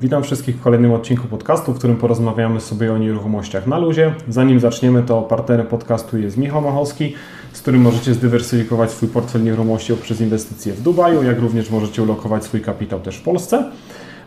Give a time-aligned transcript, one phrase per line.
[0.00, 4.14] Witam wszystkich w kolejnym odcinku podcastu, w którym porozmawiamy sobie o nieruchomościach na luzie.
[4.28, 7.14] Zanim zaczniemy, to partnerem podcastu jest Michał Machowski,
[7.52, 12.44] z którym możecie zdywersyfikować swój portfel nieruchomości poprzez inwestycje w Dubaju, jak również możecie ulokować
[12.44, 13.70] swój kapitał też w Polsce.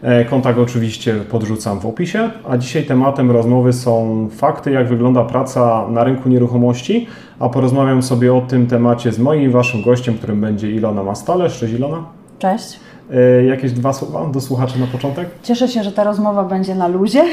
[0.01, 5.87] E, kontakt oczywiście podrzucam w opisie, a dzisiaj tematem rozmowy są fakty, jak wygląda praca
[5.89, 7.07] na rynku nieruchomości,
[7.39, 11.59] a porozmawiam sobie o tym temacie z moim i waszym gościem, którym będzie Ilona Mastalesz.
[11.59, 12.03] Cześć Ilona.
[12.39, 12.79] Cześć.
[13.11, 15.29] E, jakieś dwa słowa do słuchaczy na początek?
[15.43, 17.23] Cieszę się, że ta rozmowa będzie na luzie.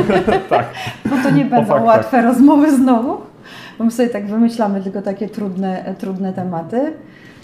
[0.50, 0.66] tak.
[1.04, 1.84] Bo to nie będą faktach.
[1.86, 3.16] łatwe rozmowy znowu.
[3.78, 6.92] Bo my sobie tak wymyślamy tylko takie trudne, trudne tematy.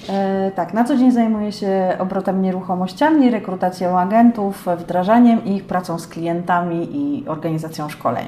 [0.09, 6.07] E, tak, na co dzień zajmuję się obrotem nieruchomościami, rekrutacją agentów, wdrażaniem ich, pracą z
[6.07, 8.27] klientami i organizacją szkoleń.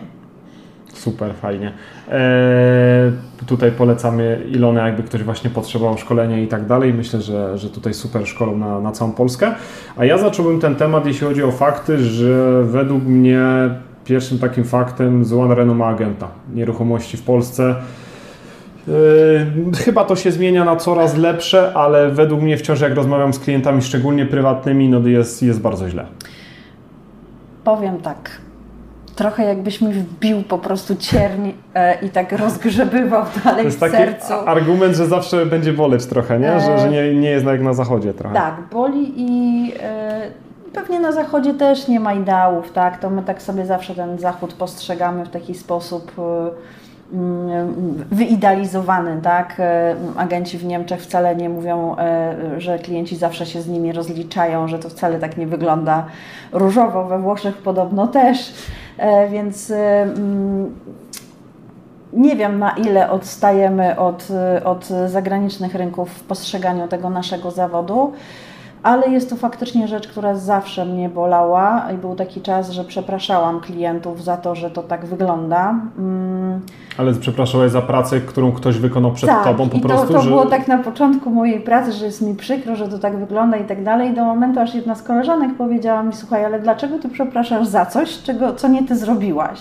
[0.96, 1.72] Super, fajnie.
[2.08, 3.12] E,
[3.46, 6.94] tutaj polecamy Ilonę, jakby ktoś właśnie potrzebował szkolenia i tak dalej.
[6.94, 9.54] Myślę, że, że tutaj super szkolą na, na całą Polskę.
[9.96, 13.40] A ja zacząłbym ten temat, jeśli chodzi o fakty, że według mnie
[14.04, 17.74] pierwszym takim faktem zła renoma agenta nieruchomości w Polsce.
[18.88, 18.94] Yy,
[19.84, 23.82] chyba to się zmienia na coraz lepsze, ale według mnie wciąż jak rozmawiam z klientami,
[23.82, 26.06] szczególnie prywatnymi, no jest, jest bardzo źle.
[27.64, 28.30] Powiem tak,
[29.16, 33.80] trochę jakbyś mi wbił po prostu cierń e, i tak rozgrzebywał dalej To jest w
[33.80, 34.02] taki
[34.46, 36.60] argument, że zawsze będzie boleć trochę, nie?
[36.60, 38.34] Że, że nie, nie jest jak na zachodzie trochę.
[38.34, 40.20] Tak, boli i e,
[40.72, 42.98] pewnie na zachodzie też nie ma ideałów, tak?
[42.98, 49.56] To my tak sobie zawsze ten zachód postrzegamy w taki sposób e, mm, wyidealizowany, tak?
[49.58, 54.68] E, Agenci w Niemczech wcale nie mówią, e, że klienci zawsze się z nimi rozliczają,
[54.68, 56.06] że to wcale tak nie wygląda
[56.52, 57.04] różowo.
[57.04, 58.85] We Włoszech podobno też, E,
[59.30, 60.74] więc e, mm,
[62.12, 64.28] nie wiem na ile odstajemy od,
[64.64, 68.12] od zagranicznych rynków w postrzeganiu tego naszego zawodu,
[68.82, 73.60] ale jest to faktycznie rzecz, która zawsze mnie bolała i był taki czas, że przepraszałam
[73.60, 75.74] klientów za to, że to tak wygląda.
[75.98, 76.60] Mm,
[76.98, 80.20] Ale przepraszałeś za pracę, którą ktoś wykonał przed tak, tobą po i prostu, to, to
[80.20, 80.30] że...
[80.30, 83.64] było tak na początku mojej pracy, że jest mi przykro, że to tak wygląda i
[83.64, 84.14] tak dalej.
[84.14, 88.22] Do momentu, aż jedna z koleżanek powiedziała mi, słuchaj, ale dlaczego ty przepraszasz za coś,
[88.22, 89.60] czego, co nie ty zrobiłaś?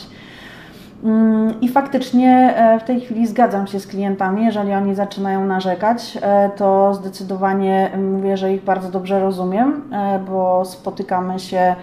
[1.05, 6.17] Mm, I faktycznie e, w tej chwili zgadzam się z klientami, jeżeli oni zaczynają narzekać,
[6.21, 11.75] e, to zdecydowanie mówię, że ich bardzo dobrze rozumiem, e, bo spotykamy się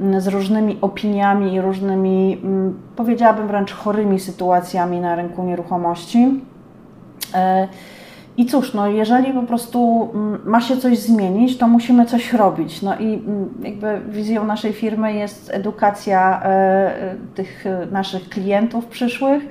[0.00, 6.40] mm, z różnymi opiniami i różnymi, mm, powiedziałabym wręcz chorymi sytuacjami na rynku nieruchomości.
[8.36, 10.08] I cóż, no jeżeli po prostu
[10.44, 12.82] ma się coś zmienić, to musimy coś robić.
[12.82, 13.22] No i
[13.62, 16.42] jakby wizją naszej firmy jest edukacja
[17.34, 19.42] tych naszych klientów przyszłych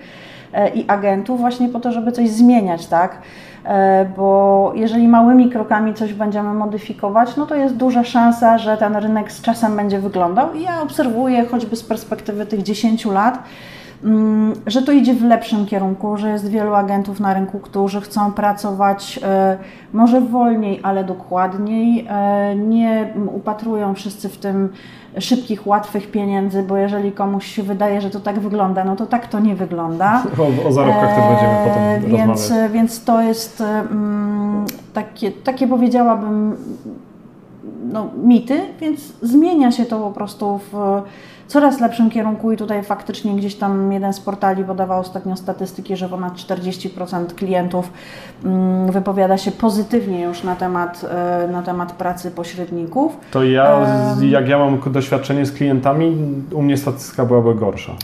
[0.76, 3.22] i agentów właśnie po to, żeby coś zmieniać, tak?
[4.18, 9.32] Bo jeżeli małymi krokami coś będziemy modyfikować, no to jest duża szansa, że ten rynek
[9.32, 10.54] z czasem będzie wyglądał.
[10.54, 13.40] I ja obserwuję choćby z perspektywy tych 10 lat,
[14.68, 19.20] że to idzie w lepszym kierunku, że jest wielu agentów na rynku, którzy chcą pracować
[19.94, 22.08] może wolniej, ale dokładniej.
[22.56, 24.70] Nie upatrują wszyscy w tym
[25.20, 29.28] szybkich, łatwych pieniędzy, bo jeżeli komuś się wydaje, że to tak wygląda, no to tak
[29.28, 30.24] to nie wygląda.
[30.64, 32.72] O, o zarobkach też będziemy potem więc, rozmawiać.
[32.72, 36.56] Więc to jest um, takie, takie powiedziałabym
[37.92, 41.02] no, mity, więc zmienia się to po prostu w
[41.54, 46.10] coraz lepszym kierunku i tutaj faktycznie gdzieś tam jeden z portali podawał ostatnio statystyki, że
[46.10, 47.92] ponad 40% klientów
[48.90, 51.06] wypowiada się pozytywnie już na temat,
[51.52, 53.18] na temat pracy pośredników.
[53.32, 53.88] To ja,
[54.22, 56.18] jak ja mam doświadczenie z klientami,
[56.52, 57.96] u mnie statystyka byłaby gorsza.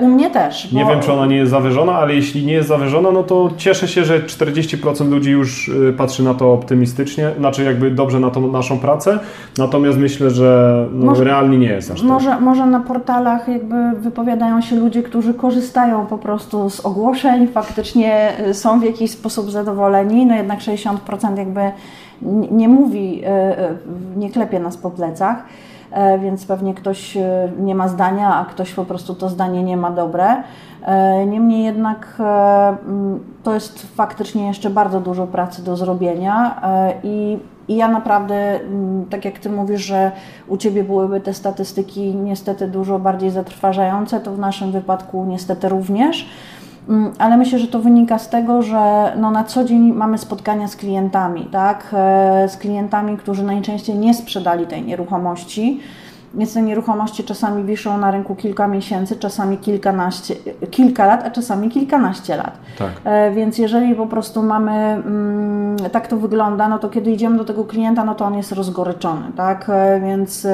[0.00, 0.72] U mnie też.
[0.72, 3.88] Nie wiem, czy ona nie jest zawyżona, ale jeśli nie jest zawyżona, no to cieszę
[3.88, 8.78] się, że 40% ludzi już patrzy na to optymistycznie, znaczy jakby dobrze na tą naszą
[8.78, 9.18] pracę,
[9.58, 12.08] natomiast myślę, że no może, realnie nie jest aż tak.
[12.08, 18.32] Może, może na portalach jakby wypowiadają się ludzie, którzy korzystają po prostu z ogłoszeń, faktycznie
[18.52, 21.60] są w jakiś sposób zadowoleni, no jednak 60% jakby
[22.50, 23.22] nie mówi,
[24.16, 25.44] nie klepie nas po plecach
[26.22, 27.18] więc pewnie ktoś
[27.58, 30.36] nie ma zdania, a ktoś po prostu to zdanie nie ma dobre.
[31.26, 32.22] Niemniej jednak
[33.42, 36.60] to jest faktycznie jeszcze bardzo dużo pracy do zrobienia
[37.02, 37.38] i,
[37.68, 38.60] i ja naprawdę,
[39.10, 40.12] tak jak Ty mówisz, że
[40.48, 46.28] u Ciebie byłyby te statystyki niestety dużo bardziej zatrważające, to w naszym wypadku niestety również.
[47.18, 50.76] Ale myślę, że to wynika z tego, że no na co dzień mamy spotkania z
[50.76, 51.86] klientami, tak?
[52.48, 55.80] Z klientami, którzy najczęściej nie sprzedali tej nieruchomości.
[56.34, 60.34] Więc te nieruchomości czasami wiszą na rynku kilka miesięcy, czasami kilkanaście,
[60.70, 62.58] kilka lat, a czasami kilkanaście lat.
[62.78, 62.90] Tak.
[63.34, 67.64] Więc jeżeli po prostu mamy, mm, tak to wygląda, no to kiedy idziemy do tego
[67.64, 69.70] klienta, no to on jest rozgoryczony, tak?
[70.02, 70.46] Więc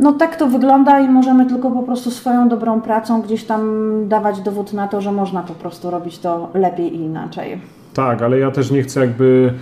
[0.00, 3.62] No tak to wygląda i możemy tylko po prostu swoją dobrą pracą gdzieś tam
[4.08, 7.60] dawać dowód na to, że można po prostu robić to lepiej i inaczej.
[7.94, 9.52] Tak, ale ja też nie chcę jakby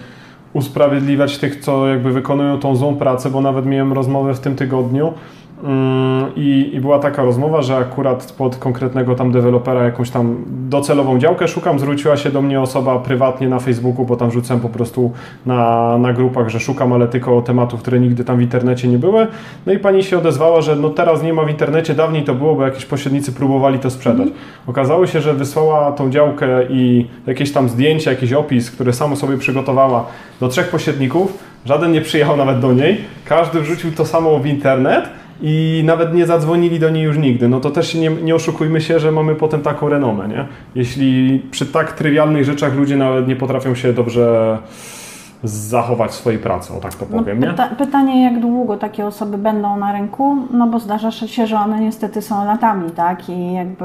[0.53, 5.13] usprawiedliwiać tych, co jakby wykonują tą złą pracę, bo nawet miałem rozmowę w tym tygodniu
[6.37, 11.49] i, i była taka rozmowa, że akurat pod konkretnego tam dewelopera jakąś tam docelową działkę
[11.49, 15.13] szukam, zwróciła się do mnie osoba prywatnie na Facebooku, bo tam rzucałem po prostu
[15.47, 19.27] na, na grupach, że szukam, ale tylko tematów, które nigdy tam w internecie nie były.
[19.67, 22.55] No i pani się odezwała, że no teraz nie ma w internecie, dawniej to było,
[22.55, 24.29] bo jakieś pośrednicy próbowali to sprzedać.
[24.67, 29.39] Okazało się, że wysłała tą działkę i jakieś tam zdjęcia, jakiś opis, które samo sobie
[29.39, 30.07] przygotowała
[30.41, 31.39] do trzech pośredników.
[31.65, 33.01] Żaden nie przyjechał nawet do niej.
[33.25, 35.09] Każdy wrzucił to samo w internet
[35.43, 37.49] i nawet nie zadzwonili do niej już nigdy.
[37.49, 40.47] No to też nie, nie oszukujmy się, że mamy potem taką renomę, nie?
[40.75, 44.59] Jeśli przy tak trywialnych rzeczach ludzie nawet nie potrafią się dobrze
[45.45, 47.47] zachować swojej pracy, o tak to No, powiem, nie?
[47.47, 51.81] pyta- pytanie, jak długo takie osoby będą na rynku, no bo zdarza się, że one
[51.81, 53.29] niestety są latami, tak?
[53.29, 53.85] I jakby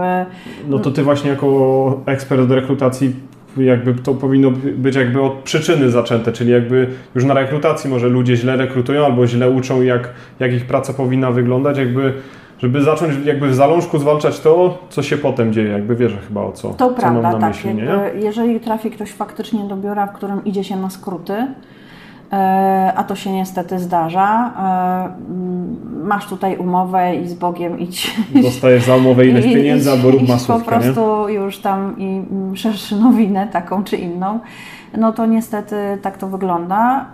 [0.68, 3.16] No to ty właśnie jako ekspert od rekrutacji
[3.58, 8.36] jakby to powinno być jakby od przyczyny zaczęte, czyli jakby już na rekrutacji może ludzie
[8.36, 10.10] źle rekrutują albo źle uczą jak,
[10.40, 12.14] jak ich praca powinna wyglądać, jakby
[12.60, 16.52] żeby zacząć jakby w zalążku zwalczać to, co się potem dzieje, jakby wiesz chyba o
[16.52, 17.50] co, To co prawda, mam na tak.
[17.50, 17.88] myśli, nie?
[18.20, 21.34] jeżeli trafi ktoś faktycznie do biura, w którym idzie się na skróty,
[22.96, 28.16] a to się niestety zdarza, e, masz tutaj umowę i z Bogiem idź.
[28.44, 30.66] Dostajesz za umowę ileś pieniędzy albo rób masówkę, po nie?
[30.66, 32.22] prostu już tam i
[32.54, 34.40] szerszy nowinę taką czy inną,
[34.98, 37.06] no to niestety tak to wygląda.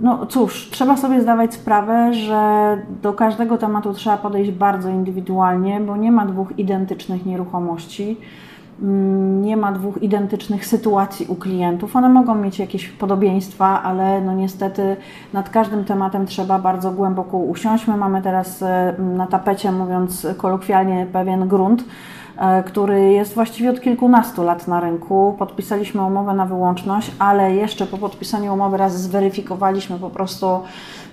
[0.00, 5.96] No cóż, trzeba sobie zdawać sprawę, że do każdego tematu trzeba podejść bardzo indywidualnie, bo
[5.96, 8.16] nie ma dwóch identycznych nieruchomości,
[9.42, 11.96] nie ma dwóch identycznych sytuacji u klientów.
[11.96, 14.96] One mogą mieć jakieś podobieństwa, ale no niestety
[15.32, 17.86] nad każdym tematem trzeba bardzo głęboko usiąść.
[17.86, 21.84] My mamy teraz e, na tapecie, mówiąc kolokwialnie, pewien grunt,
[22.38, 25.36] e, który jest właściwie od kilkunastu lat na rynku.
[25.38, 30.60] Podpisaliśmy umowę na wyłączność, ale jeszcze po podpisaniu umowy raz zweryfikowaliśmy po prostu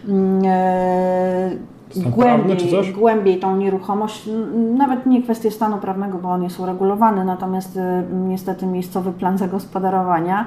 [0.07, 4.29] mm, e, Stan głębiej, głębiej tą nieruchomość.
[4.77, 7.79] Nawet nie kwestię stanu prawnego, bo on jest uregulowany, natomiast y,
[8.27, 10.45] niestety miejscowy plan zagospodarowania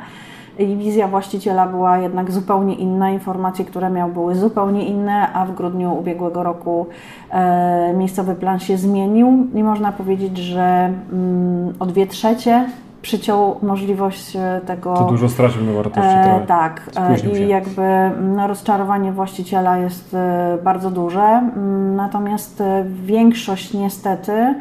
[0.59, 5.55] i wizja właściciela była jednak zupełnie inna, informacje, które miał, były zupełnie inne, a w
[5.55, 6.87] grudniu ubiegłego roku
[7.31, 12.67] e, miejscowy plan się zmienił i można powiedzieć, że mm, o dwie trzecie
[13.03, 14.97] przyciął możliwość e, tego.
[14.97, 17.83] To dużo stracił na wartości E, tak, e, i jakby
[18.21, 22.63] no, rozczarowanie właściciela jest e, bardzo duże, mm, natomiast
[23.05, 24.55] większość niestety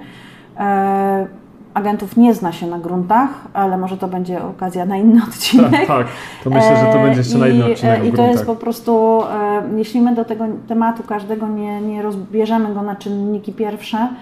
[1.74, 5.72] agentów nie zna się na gruntach, ale może to będzie okazja na inny odcinek.
[5.72, 6.08] Tak, tak.
[6.44, 9.22] To myślę, że to będzie jeszcze na inny i, odcinek I to jest po prostu,
[9.76, 14.16] jeśli my do tego tematu każdego nie, nie rozbierzemy go na czynniki pierwsze, mm,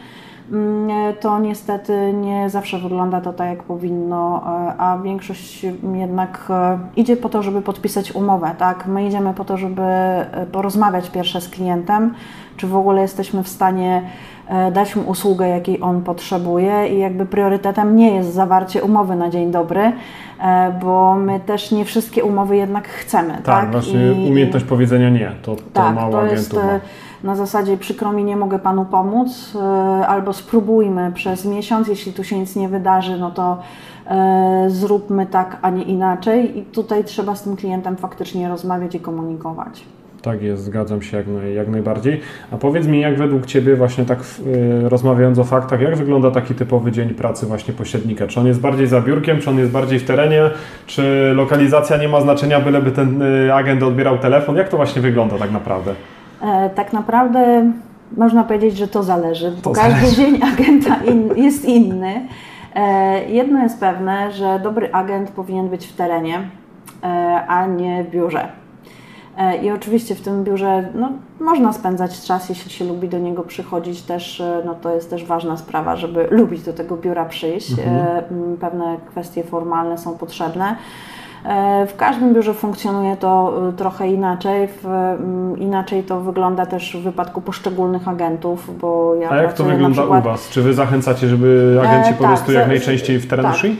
[1.19, 7.17] to niestety nie zawsze wygląda to tak, jak powinno, e, a większość jednak e, idzie
[7.17, 8.87] po to, żeby podpisać umowę, tak?
[8.87, 12.13] My idziemy po to, żeby e, porozmawiać pierwsze z klientem,
[12.57, 14.01] czy w ogóle jesteśmy w stanie
[14.47, 19.29] e, dać mu usługę, jakiej on potrzebuje i jakby priorytetem nie jest zawarcie umowy na
[19.29, 19.91] dzień dobry,
[20.41, 23.43] e, bo my też nie wszystkie umowy jednak chcemy, tak?
[23.45, 26.79] Tak, właśnie I- umiejętność powiedzenia nie, to, to tak, mało to agentów jest ma.
[27.23, 32.23] Na zasadzie przykro mi, nie mogę Panu pomóc, e, albo spróbujmy przez miesiąc, jeśli tu
[32.23, 33.57] się nic nie wydarzy, no to
[34.07, 38.99] e, zróbmy tak, a nie inaczej i tutaj trzeba z tym klientem faktycznie rozmawiać i
[38.99, 39.85] komunikować.
[40.21, 42.21] Tak jest, zgadzam się jak, naj, jak najbardziej.
[42.51, 46.55] A powiedz mi, jak według Ciebie, właśnie tak y, rozmawiając o faktach, jak wygląda taki
[46.55, 48.27] typowy dzień pracy właśnie pośrednika?
[48.27, 50.41] Czy on jest bardziej za biurkiem, czy on jest bardziej w terenie,
[50.85, 54.55] czy lokalizacja nie ma znaczenia, byleby ten y, agent odbierał telefon?
[54.55, 55.95] Jak to właśnie wygląda tak naprawdę?
[56.41, 57.71] E, Tak naprawdę
[58.17, 60.15] można powiedzieć, że to zależy, bo To każdy zależy.
[60.15, 62.27] dzień agenta in, jest inny.
[62.75, 66.49] E, Jedno jest pewne, że dobry agent powinien być w terenie,
[67.03, 67.07] e,
[67.47, 68.47] a nie w biurze.
[69.63, 74.01] I oczywiście w tym biurze no, można spędzać czas, jeśli się lubi do niego przychodzić
[74.01, 77.71] też, no to jest też ważna sprawa, żeby lubić do tego biura przyjść.
[77.71, 78.57] Mhm.
[78.57, 80.75] Pewne kwestie formalne są potrzebne.
[81.45, 84.67] E, W każdym biurze funkcjonuje to e, trochę inaczej.
[84.67, 89.63] W, mm, inaczej to wygląda też w wypadku poszczególnych agentów, bo ja A jak to
[89.63, 90.49] wygląda przykład, u Was?
[90.49, 93.75] Czy Wy zachęcacie, żeby agenci E, po tak, prostu jak najczęściej w teren tak, szli?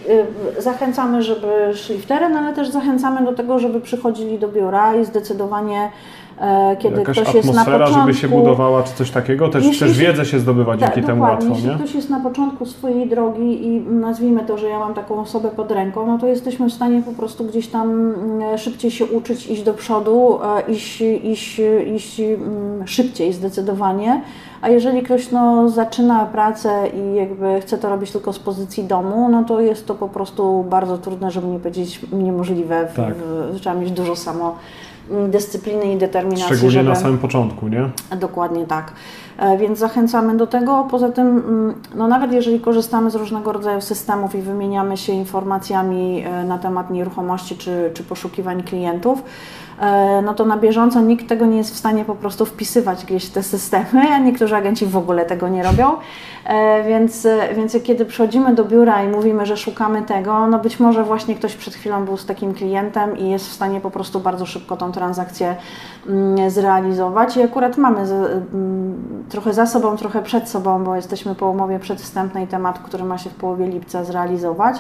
[0.58, 5.06] Zachęcamy, żeby szli w teren, ale też zachęcamy do tego, żeby przychodzili do biura i
[5.06, 6.29] zdecydowanie E,
[6.80, 9.50] kiedy Jakaś ktoś jest na atmosfera, początku, żeby się budowała, czy coś takiego?
[9.50, 11.76] Też, Jeśli też wiedzę się zdobywa dzięki Tak, temu łatwo, Jeśli nie?
[11.76, 15.72] ktoś jest na początku swojej drogi i nazwijmy to, że ja mam taką osobę pod
[15.72, 19.64] ręką, no to jesteśmy w stanie po prostu gdzieś tam mm, szybciej się uczyć, iść
[19.64, 21.62] do przodu, e, iść, iść,
[21.96, 24.22] iść mm, szybciej zdecydowanie.
[24.62, 29.30] A jeżeli ktoś no, zaczyna pracę i jakby chce to robić tylko z pozycji domu,
[29.30, 32.88] no to jest to po prostu bardzo trudne, żeby nie powiedzieć niemożliwe.
[32.96, 33.14] Tak.
[33.60, 34.56] trzeba mieć dużo samo
[35.30, 36.90] dyscypliny i determinacji, Szczególnie żeby...
[36.90, 37.90] na samym początku, nie?
[38.20, 38.94] Dokładnie tak.
[39.40, 40.88] E, Więc zachęcamy do tego.
[40.92, 46.24] Poza tym, mm, no nawet jeżeli korzystamy z różnego rodzaju systemów i wymieniamy się informacjami
[46.26, 49.24] e, na temat nieruchomości czy, czy poszukiwań klientów,
[49.80, 53.26] e, no to na bieżąco nikt tego nie jest w stanie po prostu wpisywać gdzieś
[53.26, 55.92] w te systemy, a niektórzy agenci w ogóle tego nie robią.
[56.88, 61.36] Więc, więc kiedy przychodzimy do biura i mówimy, że szukamy tego, no być może właśnie
[61.36, 64.78] ktoś przed chwilą był z takim klientem i jest w stanie po prostu bardzo szybko
[64.78, 65.56] tą transakcję
[66.08, 67.38] mm, zrealizować.
[67.38, 72.48] I akurat mamy mm, trochę za sobą, trochę przed sobą, bo jesteśmy po umowie przedwstępnej
[72.48, 74.78] temat, który ma się w połowie lipca zrealizować,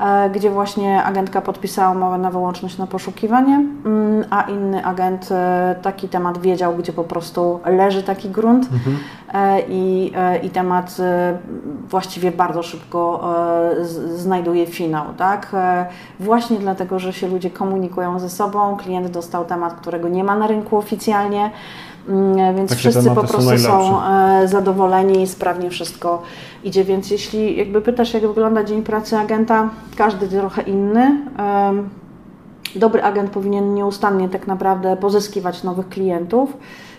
[0.00, 5.76] e, gdzie właśnie agentka podpisała umowę na wyłączność na poszukiwanie, mm, a inny agent e,
[5.82, 8.68] taki temat wiedział, gdzie po prostu leży taki grunt
[9.34, 10.12] e, i,
[10.42, 10.96] i temat
[11.88, 13.28] właściwie bardzo szybko
[14.14, 15.56] znajduje finał, tak?
[16.20, 20.46] Właśnie dlatego, że się ludzie komunikują ze sobą, klient dostał temat, którego nie ma na
[20.46, 21.50] rynku oficjalnie,
[22.56, 23.72] więc Takie wszyscy po są prostu są, najlepsze.
[24.44, 26.22] e, zadowoleni i sprawnie wszystko
[26.64, 31.20] idzie, więc jeśli jakby pytasz, jak wygląda dzień pracy agenta, każdy trochę inny.
[32.76, 36.56] Dobry agent powinien nieustannie tak naprawdę pozyskiwać nowych klientów.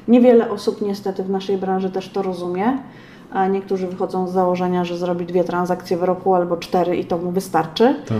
[0.07, 2.77] Niewiele osób niestety w naszej branży też to rozumie.
[3.33, 7.17] A niektórzy wychodzą z założenia, że zrobi dwie transakcje w roku albo cztery i to
[7.17, 7.95] mu wystarczy.
[8.07, 8.17] Tak.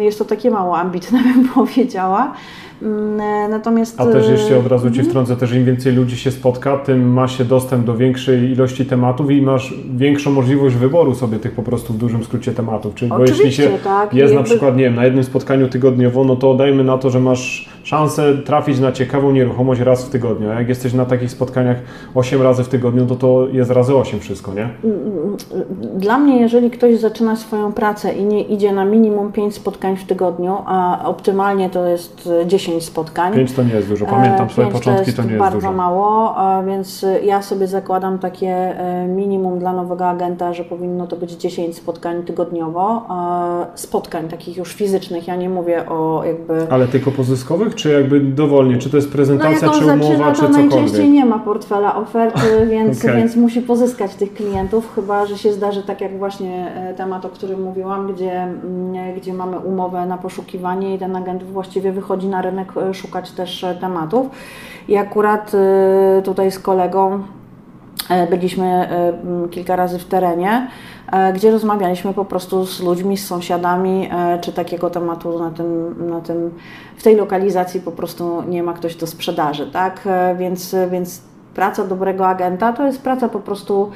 [0.00, 2.32] Jest to takie mało ambitne, bym powiedziała.
[2.82, 5.08] Mm, Natomiast A też e, jeszcze od razu Ci mhm.
[5.08, 9.30] wtrącę, też im więcej ludzi się spotka, tym ma się dostęp do większej ilości tematów
[9.30, 12.94] i masz większą możliwość wyboru sobie tych po prostu w dużym skrócie tematów.
[12.94, 14.14] Czyli bo jeśli się tak.
[14.14, 17.10] jest na Jakby- przykład, nie wiem, na jednym spotkaniu tygodniowo, no to dajmy na to,
[17.10, 20.50] że masz szansę trafić na ciekawą nieruchomość raz w tygodniu.
[20.50, 21.76] A jak jesteś na takich spotkaniach
[22.14, 24.68] 8 razy w tygodniu, to to jest razy 8 wszystko, nie?
[25.96, 30.04] Dla mnie, jeżeli ktoś zaczyna swoją pracę i nie idzie na minimum 5 spotkań w
[30.04, 33.34] tygodniu, a optymalnie to jest e, 10 spotkań.
[33.34, 34.06] 5 to nie jest dużo.
[34.06, 35.72] Pamiętam E, swoje początki, to nie jest bardzo dużo.
[35.72, 41.16] mało, e, więc ja sobie zakładam takie e, minimum dla nowego agenta, że powinno to
[41.16, 43.08] być 10 spotkań tygodniowo.
[43.74, 48.78] Spotkań takich już fizycznych, ja nie mówię o jakby Ale tylko pozyskowych, czy jakby dowolnie?
[48.78, 50.70] Czy to jest no prezentacja, on czy zaczyna, umowa, czy to cokolwiek?
[50.70, 53.16] najczęściej nie ma portfela oferty, więc, Okej.
[53.16, 57.62] więc musi pozyskać tych klientów, chyba że się zdarzy tak jak właśnie temat, o którym
[57.62, 62.57] mówiłam, gdzie, mm, gdzie mamy umowę na poszukiwanie i ten agent właściwie wychodzi na rynek
[62.76, 64.26] e, szukać też e, tematów.
[64.88, 67.22] I akurat e, tutaj z kolegą
[68.30, 68.88] Byliśmy
[69.50, 70.68] kilka razy w terenie,
[71.34, 74.10] gdzie rozmawialiśmy po prostu z ludźmi, z sąsiadami,
[74.40, 76.50] czy takiego tematu na tym, na tym,
[76.96, 80.08] w tej lokalizacji po prostu nie ma ktoś do sprzedaży, tak?
[80.38, 81.22] Więc, więc
[81.54, 83.90] praca dobrego agenta to jest praca po prostu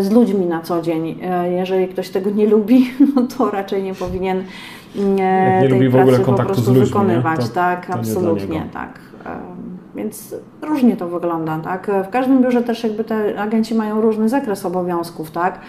[0.00, 1.20] z ludźmi na co dzień.
[1.50, 4.44] Jeżeli ktoś tego nie lubi, no to raczej nie powinien
[4.94, 7.86] Jak nie tej lubi w ogóle kontaktu z prostu ludźmi, wykonywać, To- tak?
[7.86, 8.98] to Absolutnie, tak.
[9.94, 11.90] Więc różnie to wygląda, tak?
[12.04, 15.60] W każdym biurze też jakby te agenci mają różny zakres obowiązków, tak?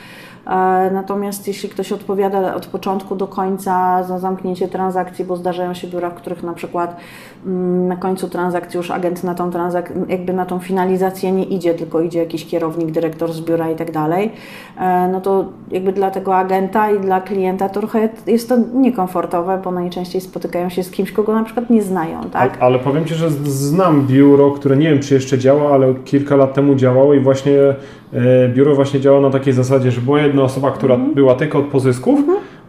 [0.47, 5.87] E, Natomiast jeśli ktoś odpowiada od początku do końca za zamknięcie transakcji, bo zdarzają się
[5.87, 6.95] biura, w których na przykład
[7.45, 11.73] mm, na końcu transakcji już agent na tą transak- jakby na tą finalizację nie idzie,
[11.73, 14.31] tylko idzie jakiś kierownik, dyrektor z biura i tak dalej,
[14.79, 19.61] e, no to jakby dla tego agenta i dla klienta to trochę jest to niekomfortowe,
[19.63, 22.57] bo najczęściej spotykają się z kimś, kogo na przykład nie znają, tak?
[22.59, 26.35] A, ale powiem Ci, że znam biuro, które nie wiem, czy jeszcze działa, ale kilka
[26.35, 27.51] lat temu działało i właśnie
[28.53, 31.13] biuro właśnie działa na takiej zasadzie, że była jedna osoba, która Mhm.
[31.13, 32.19] była tylko od pozysków,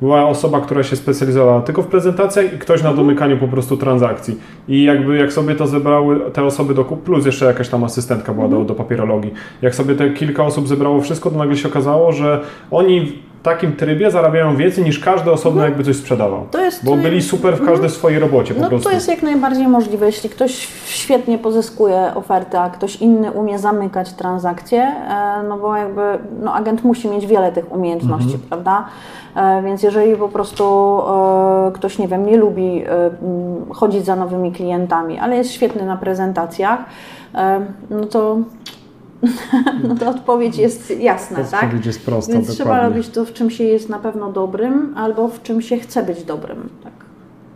[0.00, 2.96] była osoba, która się specjalizowała tylko w prezentacjach i ktoś Mhm.
[2.96, 4.36] na domykaniu po prostu transakcji.
[4.68, 8.32] I jakby jak sobie to zebrały te osoby do kup, plus jeszcze jakaś tam asystentka
[8.34, 8.62] była Mhm.
[8.62, 9.30] do, do papierologii.
[9.62, 14.10] Jak sobie te kilka osób zebrało wszystko, to nagle się okazało, że oni takim trybie
[14.10, 16.32] zarabiają więcej niż każdy osobno jakby coś sprzedawał.
[16.40, 16.50] Mhm.
[16.50, 18.88] To jest- Bo byli super w każdej swojej robocie po No prostu.
[18.88, 20.06] to jest jak najbardziej możliwe.
[20.06, 20.52] Jeśli ktoś
[20.84, 26.02] świetnie pozyskuje ofertę, a ktoś inny umie zamykać transakcje, e, no bo jakby
[26.42, 28.42] no agent musi mieć wiele tych umiejętności, Mhm.
[28.48, 28.84] prawda?
[29.36, 30.64] E, Więc jeżeli po prostu
[31.68, 32.84] e, ktoś, nie wiem, nie lubi
[33.74, 36.78] chodzić za nowymi klientami, ale jest świetny na prezentacjach,
[37.90, 38.36] no to,
[39.88, 41.64] no to odpowiedź jest jasna, tak?
[41.64, 42.88] Odpowiedź jest prosta, Więc trzeba dokładnie.
[42.96, 46.24] robić to, w czym się jest na pewno dobrym, albo w czym się chce być
[46.24, 46.68] dobrym.
[46.84, 46.99] Tak.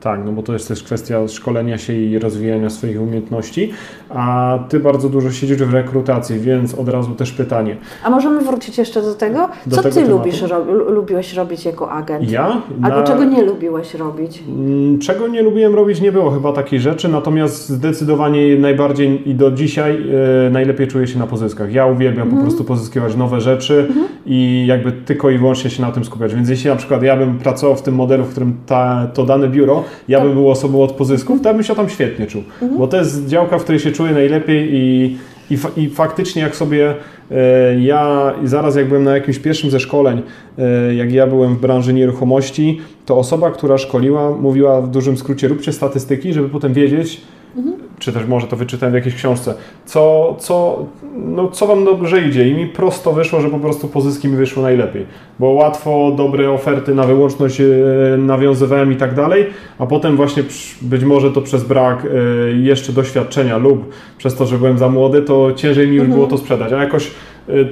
[0.05, 3.73] Tak, no bo to jest też kwestia szkolenia się i rozwijania swoich umiejętności,
[4.11, 7.77] a Ty bardzo dużo siedzisz w rekrutacji, więc od razu też pytanie.
[8.05, 9.49] A możemy wrócić jeszcze do tego?
[9.67, 10.19] Do Co tego Ty tematu?
[10.19, 10.45] lubisz,
[10.89, 12.31] lubiłeś robić jako agent?
[12.31, 12.63] Ja?
[12.83, 14.43] Albo Na- czego nie lubiłeś robić?
[14.49, 19.51] Mm, Czego nie lubiłem robić, nie było chyba takiej rzeczy, natomiast zdecydowanie najbardziej i do
[19.51, 20.05] dzisiaj
[20.47, 21.73] e, najlepiej czuję się na pozyskach.
[21.73, 23.89] Ja uwielbiam po prostu pozyskiwać nowe rzeczy
[24.27, 26.35] i jakby tylko i wyłącznie się na tym skupiać.
[26.35, 29.49] Więc jeśli na przykład ja bym pracował w tym modelu, w którym ta, to dane
[29.49, 32.43] biuro, ja bym był osobą od pozysków, to ja bym się tam świetnie czuł.
[32.79, 35.17] Bo to jest działka, w której się czuję najlepiej i,
[35.51, 36.95] i, fa- i faktycznie jak sobie
[37.31, 40.23] e, ja zaraz jak byłem na jakimś pierwszym ze szkoleń,
[40.59, 45.49] e, jak ja byłem w branży nieruchomości, to osoba, która szkoliła, mówiła w dużym skrócie,
[45.49, 47.21] róbcie statystyki, żeby potem wiedzieć,
[48.05, 49.55] czy też może to wyczytałem w jakiejś książce,
[49.87, 50.85] co, co,
[51.27, 52.49] no, co Wam dobrze idzie.
[52.49, 55.07] I mi prosto wyszło, że po prostu pozyski mi wyszły najlepiej.
[55.39, 57.67] Bo łatwo dobre oferty na wyłączność e,
[58.19, 59.47] nawiązywałem i tak dalej,
[59.79, 60.43] a potem właśnie
[60.83, 62.09] być może to przez brak e,
[62.53, 66.39] jeszcze doświadczenia lub przez to, że byłem za młody, to ciężej mi już było to
[66.39, 66.73] sprzedać.
[66.73, 67.11] A jakoś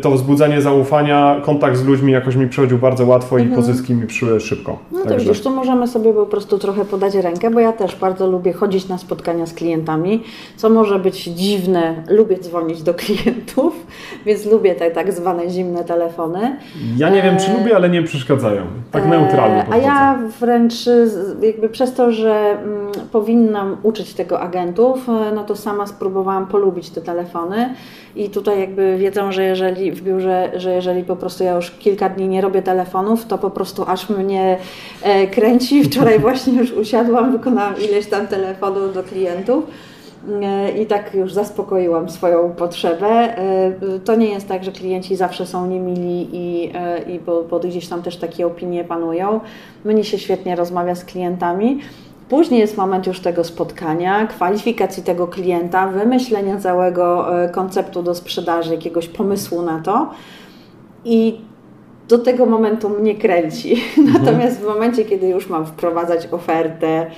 [0.03, 4.41] to wzbudzanie zaufania, kontakt z ludźmi jakoś mi przychodził bardzo łatwo i pozyski mi przyszły
[4.41, 4.79] szybko.
[4.93, 7.97] No to Także- widzisz, tu możemy sobie po prostu trochę podać rękę, bo ja też
[7.97, 10.23] bardzo lubię chodzić na spotkania z klientami,
[10.57, 11.95] co może być dziwne.
[12.09, 13.87] Lubię dzwonić do klientów,
[14.27, 16.57] więc lubię te tak zwane zimne telefony.
[16.97, 18.63] Ja nie wiem, czy E, lubię, ale nie przeszkadzają.
[18.91, 19.87] Tak neutralnie E, A podchodzę.
[19.87, 25.57] ja wręcz z- jakby przez to, że mm, powinnam uczyć tego agentów, e, no to
[25.57, 27.75] sama spróbowałam polubić te telefony
[28.17, 32.09] i tutaj jakby wiedzą, że jeżeli w biurze, że jeżeli po prostu ja już kilka
[32.09, 34.59] dni nie robię telefonów, to po prostu aż mnie
[35.03, 35.85] e, kręci.
[35.85, 39.65] Wczoraj właśnie już usiadłam, wykonałam ileś tam telefonów do klientów.
[40.43, 43.09] E, I tak już zaspokoiłam swoją potrzebę.
[43.09, 43.73] E,
[44.05, 46.73] To nie jest tak, że klienci zawsze są niemili i,
[47.13, 49.41] i bo, bo gdzieś tam też takie opinie panują.
[49.85, 51.81] Mnie się świetnie rozmawia z klientami.
[52.33, 58.75] Później jest moment już tego spotkania, kwalifikacji tego klienta, wymyślenia całego e, konceptu do sprzedaży,
[58.75, 60.11] jakiegoś pomysłu na to.
[61.05, 61.41] I
[62.09, 63.85] do tego momentu mnie kręci.
[64.15, 67.11] Natomiast w momencie, kiedy już mam wprowadzać ofertę,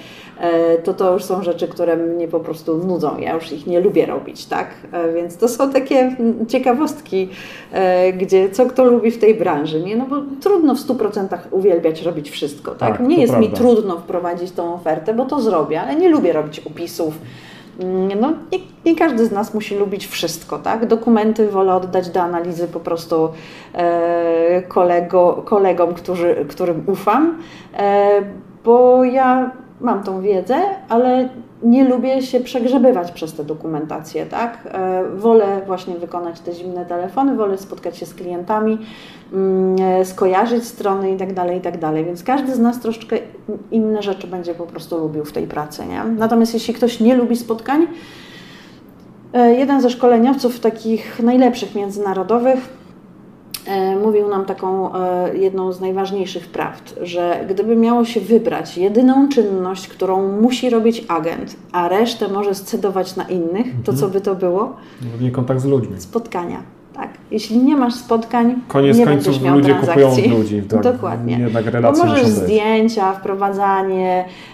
[0.84, 3.18] to to już są rzeczy, które mnie po prostu nudzą.
[3.18, 4.68] Ja już ich nie lubię robić, tak?
[4.92, 7.28] E, Więc to są takie mm, ciekawostki,
[7.72, 9.96] e, gdzie co kto lubi w tej branży, nie?
[9.96, 12.98] No bo trudno w 100% uwielbiać robić wszystko, tak?
[12.98, 13.56] Tak, nie jest mi prawda.
[13.56, 17.14] trudno wprowadzić tą ofertę, bo to zrobię, ale nie lubię robić opisów.
[17.80, 20.86] Mm, No, nie, nie każdy z nas musi lubić wszystko, tak?
[20.86, 23.28] Dokumenty wolę oddać do analizy po prostu
[23.74, 27.38] e, kolego, kolegom, którzy, którym ufam,
[27.76, 28.22] e,
[28.64, 29.50] bo ja
[29.84, 30.56] mam tą wiedzę,
[30.88, 31.28] ale
[31.62, 34.58] nie lubię się przegrzebywać przez tę dokumentację, tak?
[34.72, 38.78] E, wolę właśnie wykonać te zimne telefony, wolę spotkać się z klientami,
[39.32, 41.80] mm, e, skojarzyć strony i tak dalej, i tak.
[41.94, 43.16] Więc każdy z nas troszeczkę
[43.70, 46.04] inne rzeczy będzie po prostu lubił w tej pracy, nie?
[46.04, 47.86] Natomiast jeśli ktoś nie lubi spotkań,
[49.32, 52.83] e, jeden ze szkoleniowców takich najlepszych międzynarodowych
[54.02, 59.88] mówił nam taką e, jedną z najważniejszych prawd, że gdyby miało się wybrać jedyną czynność,
[59.88, 64.76] którą musi robić agent, a resztę może scedować na innych, to co by to było?
[65.02, 65.94] Głównie kontakt z ludźmi.
[66.00, 66.62] Spotkania.
[66.94, 67.08] Tak.
[67.30, 70.32] Jeśli nie masz spotkań, Koniec nie końców będziesz miał ludzie kupują transakcji.
[70.32, 70.62] od ludzi.
[70.62, 70.82] Tak.
[70.92, 71.38] Dokładnie.
[71.38, 72.42] Jednak Bo relacje możesz muszą być.
[72.44, 74.24] zdjęcia, wprowadzanie,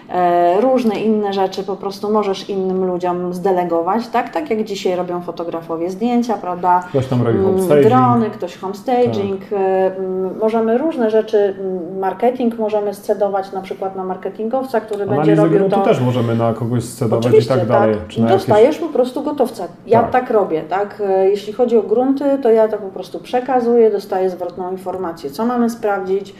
[0.59, 4.29] różne inne rzeczy po prostu możesz innym ludziom zdelegować, tak?
[4.29, 6.83] Tak jak dzisiaj robią fotografowie zdjęcia, prawda?
[6.89, 7.87] Ktoś tam robi Mm, homestaging.
[7.87, 9.41] Drony, ktoś homestaging.
[9.51, 9.55] e,
[9.97, 11.55] mm, Możemy różne rzeczy,
[11.99, 15.81] marketing możemy scedować na przykład na marketingowca, który będzie Analizę robił to.
[15.81, 17.95] też możemy na kogoś scedować i Oczywiście, tak dalej.
[17.95, 18.17] tak.
[18.17, 18.31] Na jakieś...
[18.47, 19.63] Dostajesz po prostu gotowca.
[19.87, 20.11] Ja Tak.
[20.11, 20.29] tak.
[20.29, 21.01] robię, tak?
[21.07, 25.45] E, Jeśli chodzi o grunty, to ja to po prostu przekazuję, dostaję zwrotną informację, co
[25.45, 26.33] mamy sprawdzić, e,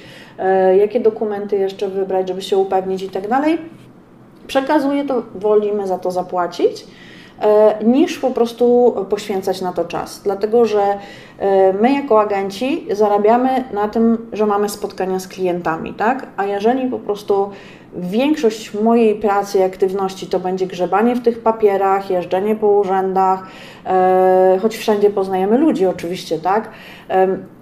[0.79, 3.57] jakie dokumenty jeszcze wybrać, żeby się upewnić i tak dalej.
[4.47, 6.85] Przekazuję to, wolimy za to zapłacić,
[7.41, 10.21] e, niż po prostu poświęcać na to czas.
[10.23, 10.81] Dlatego, że
[11.39, 16.27] e, my jako agenci zarabiamy na tym, że mamy spotkania z klientami, tak?
[16.37, 17.49] A jeżeli po prostu
[17.95, 23.80] większość mojej pracy i aktywności to będzie grzebanie w tych papierach, jeżdżenie po urzędach, e,
[24.61, 26.69] choć wszędzie poznajemy ludzi oczywiście, tak?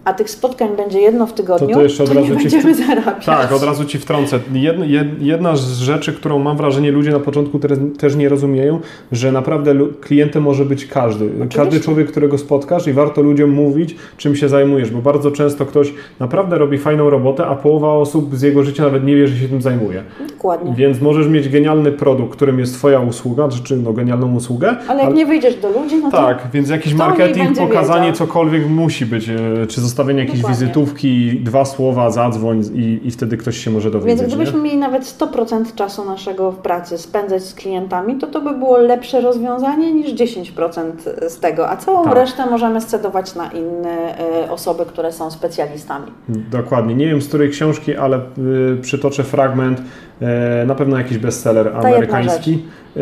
[0.06, 2.74] A tych spotkań będzie jedno w tygodniu, To to jeszcze od nie razu ci będziemy
[2.74, 3.26] w- zarabiać.
[3.26, 4.40] Tak, od razu Ci wtrącę.
[4.54, 8.80] Jedna, jed- jedna z rzeczy, którą mam wrażenie ludzie na początku te- też nie rozumieją,
[9.12, 11.30] że naprawdę klientem może być każdy.
[11.56, 15.94] Każdy człowiek, którego spotkasz i warto ludziom mówić, czym się zajmujesz, bo bardzo często ktoś
[16.20, 19.48] naprawdę robi fajną robotę, a połowa osób z jego życia nawet nie wie, że się
[19.48, 20.04] tym zajmuje.
[20.30, 20.74] Dokładnie.
[20.76, 25.14] Więc możesz mieć genialny produkt, którym jest Twoja usługa, czy no, genialną usługę, Ale jak
[25.14, 28.28] nie wyjdziesz do ludzi, no no Tak, więc jakiś marketing, pokazanie wiedział?
[28.28, 30.60] cokolwiek musi być, e, czy zostawienie jakiejś Dokładnie.
[30.66, 34.20] wizytówki, dwa słowa, zadzwoń i, i wtedy ktoś się może dowiedzieć.
[34.20, 34.66] Więc gdybyśmy nie?
[34.66, 39.22] mieli nawet 100% czasu naszego w pracy spędzać z klientami, to to by było lepsze
[39.22, 40.92] rozwiązanie niż 10%
[41.28, 42.14] z tego, a całą Tak.
[42.16, 46.06] resztę możemy scedować na inne e, osoby, które są specjalistami.
[46.30, 46.96] Dokładnie.
[46.96, 49.82] Nie wiem z której książki, ale y, przytoczę fragment.
[50.22, 52.64] E, na pewno jakiś bestseller amerykański.
[52.98, 53.00] E,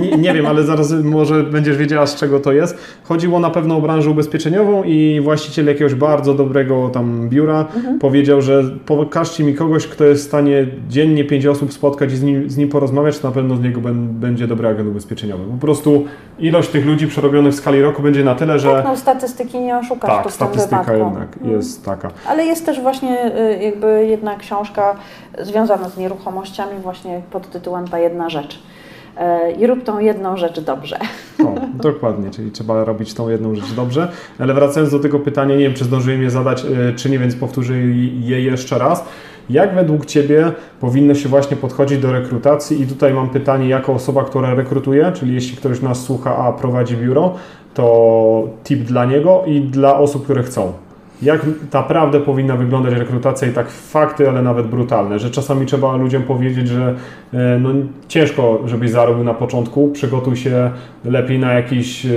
[0.00, 2.78] nie, nie wiem, ale zaraz może będziesz wiedziała z czego to jest.
[3.04, 7.98] Chodziło na pewno o branżę ubezpieczeniową i właściciel jakiegoś bardzo dobrego tam biura Mhm.
[7.98, 12.22] powiedział, że pokażcie mi kogoś, kto jest w stanie dziennie pięć osób spotkać i z
[12.22, 15.44] nim, z nim porozmawiać, to na pewno z niego będzie dobry agent ubezpieczeniowy.
[15.50, 16.04] Po prostu
[16.38, 20.10] ilość tych ludzi przerobionych w skali roku będzie na tyle, że No, statystyki nie oszukasz
[20.10, 21.52] tu tak, w tym statystyka jednak Mm.
[21.56, 22.10] jest taka.
[22.28, 24.96] Ale jest też właśnie y, jakby jedna książka
[25.38, 28.62] związana z nieruchomościami właśnie pod tytułem Ta jedna rzecz.
[29.16, 30.98] E, I rób tą jedną rzecz dobrze.
[31.44, 34.08] O, dokładnie, czyli trzeba robić tą jedną rzecz dobrze.
[34.38, 37.36] Ale wracając do tego pytania, nie wiem, czy zdążyłem je zadać, e, czy nie, więc
[37.36, 37.74] powtórzę
[38.20, 39.04] je jeszcze raz.
[39.50, 42.82] Jak według Ciebie powinno się właśnie podchodzić do rekrutacji?
[42.82, 46.96] I tutaj mam pytanie, jako osoba, która rekrutuje, czyli jeśli ktoś nas słucha, a prowadzi
[46.96, 47.34] biuro,
[47.74, 50.72] to tip dla niego i dla osób, które chcą.
[51.22, 51.40] Jak
[51.72, 56.68] naprawdę powinna wyglądać rekrutacja i tak fakty, ale nawet brutalne, że czasami trzeba ludziom powiedzieć,
[56.68, 56.94] że
[57.34, 57.70] e, no,
[58.08, 60.70] ciężko, żebyś zarobił na początku, przygotuj się
[61.04, 62.10] lepiej na jakiś, e,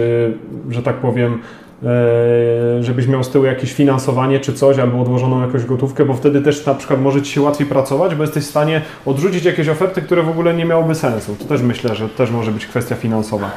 [0.69, 1.39] że tak powiem,
[1.83, 6.41] e, żebyś miał z tyłu jakieś finansowanie czy coś, albo odłożoną jakąś gotówkę, bo wtedy
[6.41, 10.01] też na przykład może Ci się łatwiej pracować, bo jesteś w stanie odrzucić jakieś oferty,
[10.01, 11.35] które w ogóle nie miałyby sensu.
[11.39, 13.51] To też myślę, że też może być kwestia finansowa.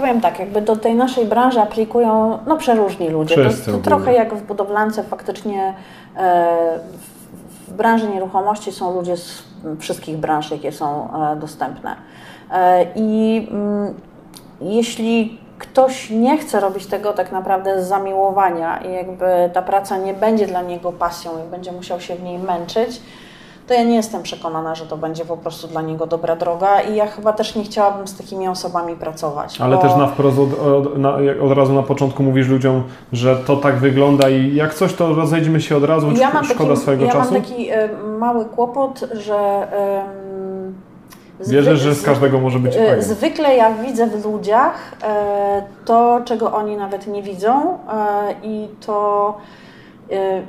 [0.00, 3.34] Powiem tak, jakby do tej naszej branży aplikują no przeróżni ludzie.
[3.34, 5.74] Wszyscy to, to trochę jak w budowlance faktycznie
[6.16, 6.78] e,
[7.68, 9.42] w, branży nieruchomości są ludzie z
[9.78, 11.96] wszystkich branż, jakie są e, dostępne.
[12.50, 13.94] E, I mm,
[14.60, 20.14] jeśli ktoś nie chce robić tego tak naprawdę z zamiłowania i jakby ta praca nie
[20.14, 23.00] będzie dla niego pasją i będzie musiał się w niej męczyć,
[23.68, 26.96] to ja nie jestem przekonana, że to będzie po prostu dla niego dobra droga i
[26.96, 29.60] ja chyba też nie chciałabym z takimi osobami pracować.
[29.60, 32.82] Ale bo- też na wprost od, od, na, jak od razu na początku mówisz ludziom,
[33.12, 36.70] że to tak wygląda i jak coś, to rozejdźmy się od razu, ja mam szkoda
[36.70, 37.32] taki, swojego ja czasu.
[37.32, 39.68] mam taki e, mały kłopot, że
[41.40, 43.02] zwy- że z każdego może być e, fajnie.
[43.02, 47.78] Zwykle ja widzę w ludziach e, to, czego oni nawet nie widzą
[48.42, 49.36] i to,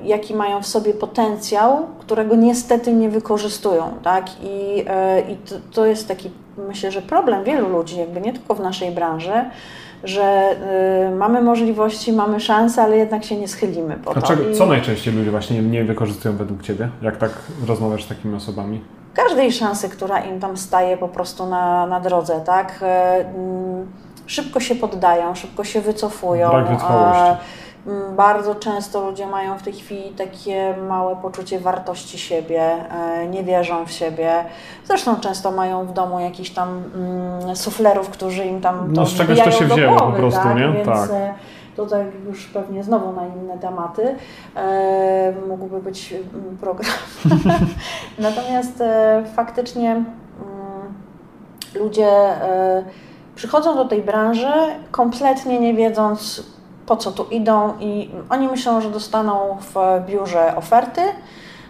[0.04, 4.26] jaki mają w sobie potencjał, którego niestety nie wykorzystują, tak?
[4.44, 6.30] I, e, i to, to jest taki,
[6.68, 9.46] myślę, że problem wielu ludzi, jakby nie tylko w naszej branży,
[10.04, 14.28] że e, mamy możliwości, mamy szanse, ale jednak się nie schylimy po A to.
[14.28, 17.32] czego, co najczęściej ludzie właśnie nie wykorzystują według Ciebie, jak tak
[17.68, 18.82] rozmawiasz z takimi osobami?
[19.14, 22.80] każdej szansy, która im tam staje po prostu na, na drodze, tak?
[22.82, 23.88] E, mm,
[24.30, 26.50] Szybko się poddają, szybko się wycofują.
[26.50, 27.44] Brak wytrwałości.
[27.88, 33.44] Mm, Bardzo często ludzie mają w tej chwili takie małe poczucie wartości siebie, e, nie
[33.44, 34.46] wierzą w siebie.
[34.86, 39.14] Zresztą często mają w domu jakichś tam mm, suflerów, którzy im tam to No, z
[39.16, 40.58] czegoś to się wzięło po głowy, prostu, tak?
[40.58, 40.72] nie?
[40.72, 41.10] Więc Tak.
[41.12, 41.34] e,
[41.76, 44.16] tutaj już pewnie znowu na inne tematy
[44.56, 46.92] e, mógłby być mm, program.
[48.20, 48.84] Natomiast
[49.36, 50.04] faktycznie
[51.76, 52.10] ludzie
[53.36, 54.52] przychodzą do tej branży
[54.92, 56.44] kompletnie nie wiedząc
[56.90, 59.76] po co tu idą i oni myślą, że dostaną w
[60.08, 61.02] biurze oferty,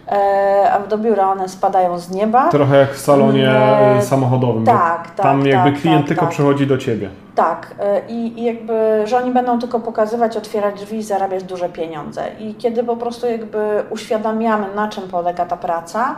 [0.08, 2.48] e, a do biura one spadają z nieba.
[2.48, 3.98] Trochę jak w salonie Nie.
[3.98, 4.64] e, samochodowym.
[4.64, 6.30] Tak, tak, Tam jakby tak, klient tak, tylko tak.
[6.30, 7.08] przychodzi do Ciebie.
[7.34, 7.74] Tak,
[8.08, 12.22] y, i, i jakby, że oni będą tylko pokazywać, otwierać drzwi i zarabiać duże pieniądze.
[12.38, 13.58] I kiedy po prostu jakby
[13.90, 16.16] uświadamiamy, na czym polega ta praca,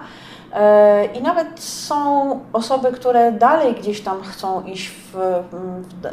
[1.15, 5.17] i nawet są osoby, które dalej gdzieś tam chcą iść w,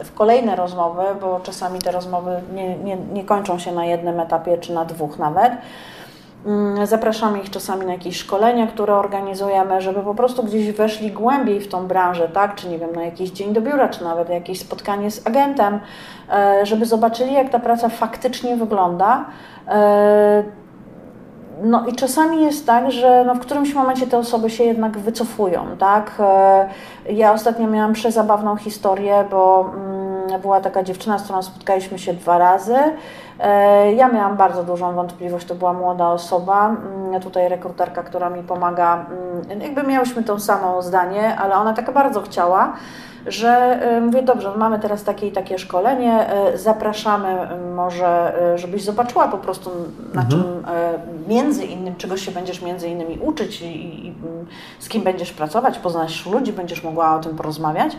[0.04, 4.58] w, kolejne rozmowy, bo czasami te rozmowy nie, nie, nie kończą się na jednym etapie
[4.58, 5.54] czy na dwóch nawet.
[6.46, 11.60] Mm, Zapraszamy ich czasami na jakieś szkolenia, które organizujemy, żeby po prostu gdzieś weszli głębiej
[11.60, 12.56] w tą branżę, tak?
[12.56, 15.80] Czy nie wiem, na jakiś dzień do biura, czy nawet jakieś spotkanie z agentem,
[16.32, 19.26] e, żeby zobaczyli, jak ta praca faktycznie wygląda.
[21.64, 25.66] No i czasami jest tak, że no w którymś momencie te osoby się jednak wycofują,
[25.80, 26.12] tak?
[26.20, 26.70] E,
[27.10, 32.38] Ja ostatnio miałam przezabawną historię, bo mm, była taka dziewczyna, z którą spotkaliśmy się dwa
[32.38, 32.76] razy.
[33.40, 38.44] E, Ja miałam bardzo dużą wątpliwość, to była młoda osoba, mm, tutaj rekruterka, która mi
[38.44, 39.06] pomaga,
[39.50, 42.74] mm, jakby miałyśmy tą samą zdanie, ale ona tak bardzo chciała,
[43.28, 48.84] że y, mówię, dobrze, mamy teraz takie i takie szkolenie, y, zapraszamy y, może, żebyś
[48.84, 49.72] zobaczyła po prostu
[50.14, 50.30] na mhm.
[50.30, 50.66] czym
[51.28, 54.14] między innym, czego się będziesz między innymi uczyć i, i
[54.80, 57.94] z kim będziesz pracować, poznasz ludzi, będziesz mogła o tym porozmawiać.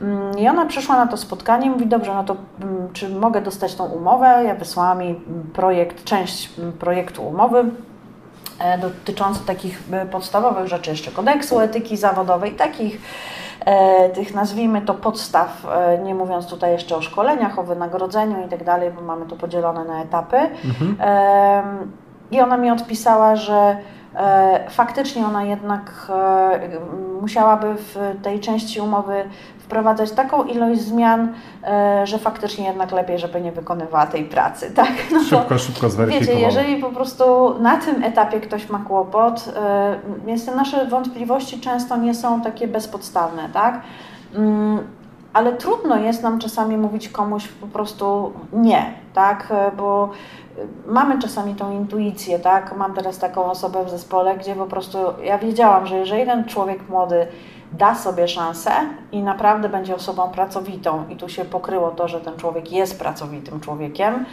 [0.00, 3.40] Mm, I ona przyszła na to spotkanie i mówi, dobrze, no to mm, czy mogę
[3.40, 4.42] dostać tą umowę?
[4.46, 5.20] Ja wysłałam jej
[5.52, 7.64] projekt, część projektu umowy,
[8.58, 13.45] e, dotyczący takich podstawowych rzeczy, jeszcze kodeksu etyki zawodowej, takich E,
[14.14, 18.64] tych nazwijmy to podstaw, e, nie mówiąc tutaj jeszcze o szkoleniach, o wynagrodzeniu i tak
[18.64, 20.36] dalej, bo mamy to podzielone na etapy.
[20.36, 20.96] Mhm.
[22.30, 23.76] I ona mi odpisała, że
[24.14, 26.12] e, faktycznie ona jednak
[27.20, 29.24] musiałaby w tej części umowy
[29.66, 31.32] wprowadzać taką ilość zmian,
[31.64, 34.92] e, że faktycznie jednak lepiej, żeby nie wykonywała tej pracy, tak?
[35.12, 36.36] No szybko, szybko zweryfikowała.
[36.36, 41.60] Wiecie, jeżeli po prostu na tym etapie ktoś ma kłopot, e, więc te nasze wątpliwości
[41.60, 43.80] często nie są takie bezpodstawne, tak?
[44.34, 44.78] Mm,
[45.32, 49.48] ale trudno jest nam czasami mówić komuś po prostu nie, tak?
[49.50, 50.10] E, bo
[50.86, 52.76] mamy czasami tą intuicję, tak?
[52.76, 56.88] Mam teraz taką osobę w zespole, gdzie po prostu ja wiedziałam, że jeżeli ten człowiek
[56.88, 57.26] młody
[57.76, 58.70] da sobie szansę
[59.12, 63.60] i naprawdę będzie osobą pracowitą, i tu się pokryło to, że ten człowiek jest pracowitym
[63.60, 64.24] człowiekiem,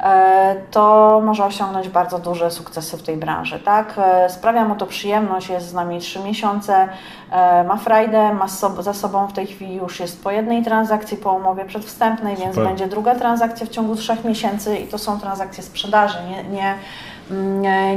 [0.00, 3.58] e, to może osiągnąć bardzo duże sukcesy w tej branży.
[3.58, 3.94] Tak?
[3.98, 6.88] E, sprawia mu to przyjemność, jest z nami 3 miesiące,
[7.30, 11.32] e, ma frajdę, ma za sobą w tej chwili już jest po jednej transakcji po
[11.32, 12.54] umowie przedwstępnej, Super.
[12.54, 16.74] więc będzie druga transakcja w ciągu 3 miesięcy i to są transakcje sprzedaży, nie, nie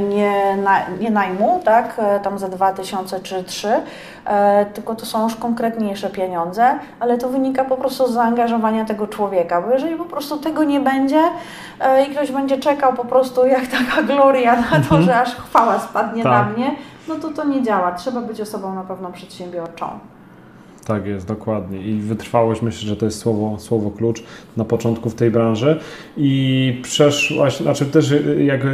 [1.00, 3.82] nie najmu, tak, e, tam za 2000 czy 3,
[4.24, 9.06] e, tylko to są już konkretniejsze pieniądze, ale to wynika po prostu z zaangażowania tego
[9.06, 11.22] człowieka, bo jeżeli po prostu tego nie będzie
[11.80, 15.02] e, i ktoś będzie czekał po prostu jak taka gloria na to, mhm.
[15.02, 16.32] że aż chwała spadnie tak.
[16.32, 16.70] na mnie,
[17.08, 17.92] no to to nie działa.
[17.92, 19.98] Trzeba być osobą na pewno przedsiębiorczą.
[20.86, 21.82] Tak jest, dokładnie.
[21.82, 24.22] I wytrwałość myślę, że to jest słowo, słowo klucz
[24.56, 25.78] na początku w tej branży.
[26.16, 28.68] I przeszłaś, znaczy też jak e,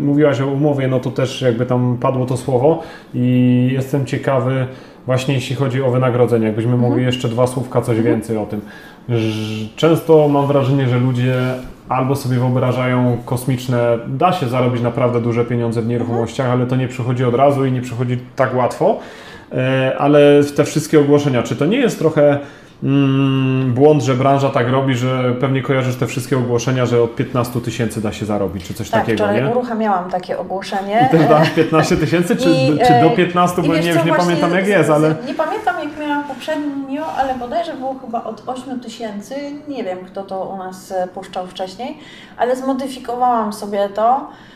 [0.00, 2.82] mówiłaś o umowie, no to też jakby tam padło to słowo
[3.14, 4.66] i jestem ciekawy
[5.06, 6.46] właśnie jeśli chodzi o wynagrodzenie.
[6.46, 6.90] Jakbyśmy mhm.
[6.90, 8.14] mogli jeszcze dwa słówka coś mhm.
[8.14, 8.60] więcej o tym.
[9.76, 11.34] Często mam wrażenie, że ludzie
[11.88, 16.88] albo sobie wyobrażają kosmiczne, da się zarobić naprawdę duże pieniądze w nieruchomościach, ale to nie
[16.88, 18.98] przychodzi od razu i nie przychodzi tak łatwo.
[19.52, 22.38] E, ale te wszystkie ogłoszenia, czy to nie jest trochę
[22.82, 27.60] mm, błąd, że branża tak robi, że pewnie kojarzysz te wszystkie ogłoszenia, że od 15
[27.60, 29.48] tysięcy da się zarobić, czy coś tak, takiego, nie?
[29.50, 31.08] uruchamiałam takie ogłoszenie.
[31.08, 32.44] I też dasz 15 tysięcy, czy,
[32.86, 35.14] czy do 15, bo nie, już nie pamiętam jak jest, ale...
[35.26, 39.34] Nie pamiętam jak miałam poprzednio, ale bodajże było chyba od 8 tysięcy,
[39.68, 41.98] nie wiem kto to u nas e, puszczał wcześniej,
[42.36, 44.53] ale zmodyfikowałam sobie to, E,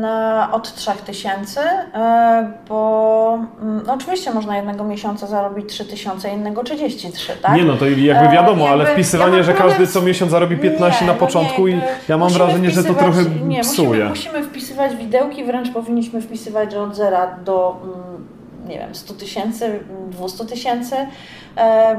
[0.00, 7.32] na, od 3000, e, bo mm, no oczywiście można jednego miesiąca zarobić 3000, innego 33,
[7.42, 7.56] tak?
[7.56, 10.56] Nie no, to jakby e, wiadomo, jakby, ale wpisywanie, ja że każdy co miesiąc zarobi
[10.56, 13.88] 15 nie, na no początku nie, i ja mam wrażenie, że to trochę nie, psuje.
[13.88, 18.28] Musimy, musimy wpisywać widełki, wręcz powinniśmy wpisywać, od zera do mm,
[18.68, 20.96] nie wiem, 100 tysięcy, 200 tysięcy,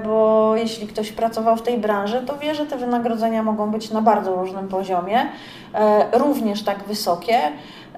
[0.06, 4.02] bo jeśli ktoś pracował w tej branży, to wie, że te wynagrodzenia mogą być na
[4.02, 5.30] bardzo różnym poziomie.
[5.74, 7.40] E, również tak wysokie.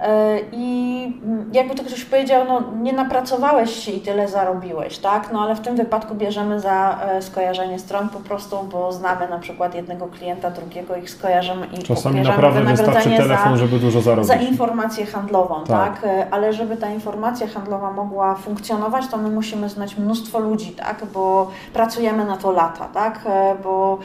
[0.01, 1.21] E, I
[1.53, 5.31] jakby to ktoś powiedział, no nie napracowałeś się i tyle zarobiłeś, tak?
[5.31, 9.39] No ale w tym wypadku bierzemy za e, skojarzenie stron po prostu, bo znamy na
[9.39, 14.27] przykład jednego klienta, drugiego ich skojarzymy i Czasami naprawdę wystarczy telefon, za, żeby dużo zarobić.
[14.27, 16.01] Za informację handlową, tak.
[16.01, 16.09] tak?
[16.31, 21.05] Ale żeby ta informacja handlowa mogła funkcjonować, to my musimy znać mnóstwo ludzi, tak?
[21.13, 23.19] Bo pracujemy na to lata, tak?
[23.63, 23.99] Bo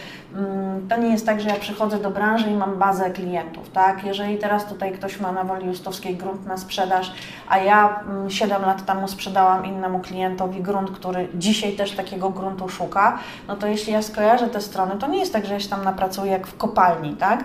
[0.89, 4.05] to nie jest tak, że ja przychodzę do branży i mam bazę klientów, tak?
[4.05, 7.13] Jeżeli teraz tutaj ktoś ma na woli Chustowskiej grunt na sprzedaż,
[7.49, 12.69] a ja 7 mm, lat temu sprzedałam innemu klientowi grunt, który dzisiaj też takiego gruntu
[12.69, 15.69] szuka, no to jeśli ja skojarzę te strony, to nie jest tak, że ja się
[15.69, 17.45] tam napracuję jak w kopalni, tak?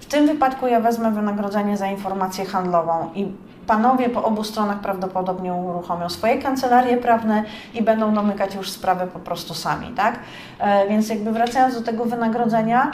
[0.00, 3.32] W tym wypadku ja wezmę wynagrodzenie za informację handlową i
[3.66, 9.18] panowie po obu stronach prawdopodobnie uruchomią swoje kancelarie prawne i będą domykać już sprawy po
[9.18, 10.18] prostu sami, tak?
[10.58, 12.90] E, więc jakby wracając do tego wynagrodzenia,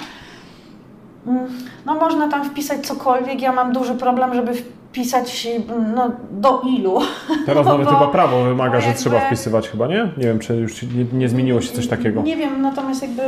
[1.26, 1.46] mm,
[1.86, 4.52] no można tam wpisać cokolwiek, ja mam duży problem, żeby
[4.92, 5.48] pisać
[5.94, 7.00] no, do ilu.
[7.46, 10.08] Teraz no, nawet bo, chyba prawo wymaga, że jakby, trzeba wpisywać chyba, nie?
[10.16, 12.22] Nie wiem, czy już nie, nie, zmieniło się coś takiego.
[12.22, 13.22] Nie wiem, natomiast jakby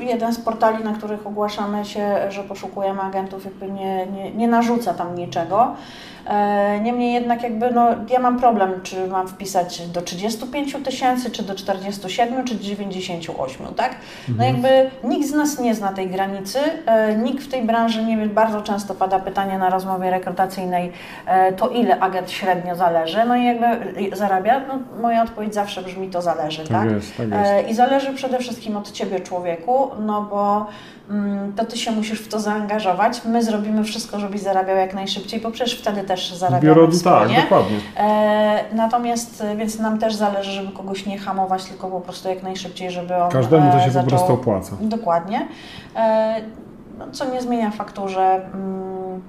[0.00, 4.94] jeden z portali, na których ogłaszamy się, że poszukujemy agentów, jakby nie, nie, nie narzuca
[4.94, 5.74] tam niczego.
[6.28, 11.42] E, niemniej jednak jakby no, ja mam problem, czy mam wpisać do 35 tysięcy, czy
[11.42, 13.96] do 47, czy 98, tak?
[14.28, 14.54] No mhm.
[14.54, 18.26] jakby nikt z nas nie zna tej granicy, e, nikt w tej branży nie wie,
[18.26, 20.87] bardzo często pada pytanie na rozmowie rekrutacyjnej,
[21.26, 23.24] e, to ile agent średnio zależy?
[23.28, 23.66] No i jakby
[24.16, 24.60] zarabia?
[24.68, 26.68] No, moja odpowiedź zawsze brzmi, to zależy, tak?
[26.68, 27.50] Tak jest, tak jest.
[27.50, 30.66] E, I zależy przede wszystkim od Ciebie, człowieku, no bo
[31.10, 33.24] mm, to Ty się musisz w to zaangażować.
[33.24, 37.42] My zrobimy wszystko, żebyś zarabiał jak najszybciej, bo przecież wtedy też zarabiamy Biuro, tak, wspólnie.
[37.42, 37.76] dokładnie.
[37.96, 42.90] E, natomiast, więc nam też zależy, żeby kogoś nie hamować, tylko po prostu jak najszybciej,
[42.90, 44.10] żeby on Każdemu to się zaczął...
[44.10, 44.76] po prostu opłaca.
[44.80, 45.48] Dokładnie.
[46.98, 48.20] No, co nie zmienia faktu, że
[48.54, 49.22] mm,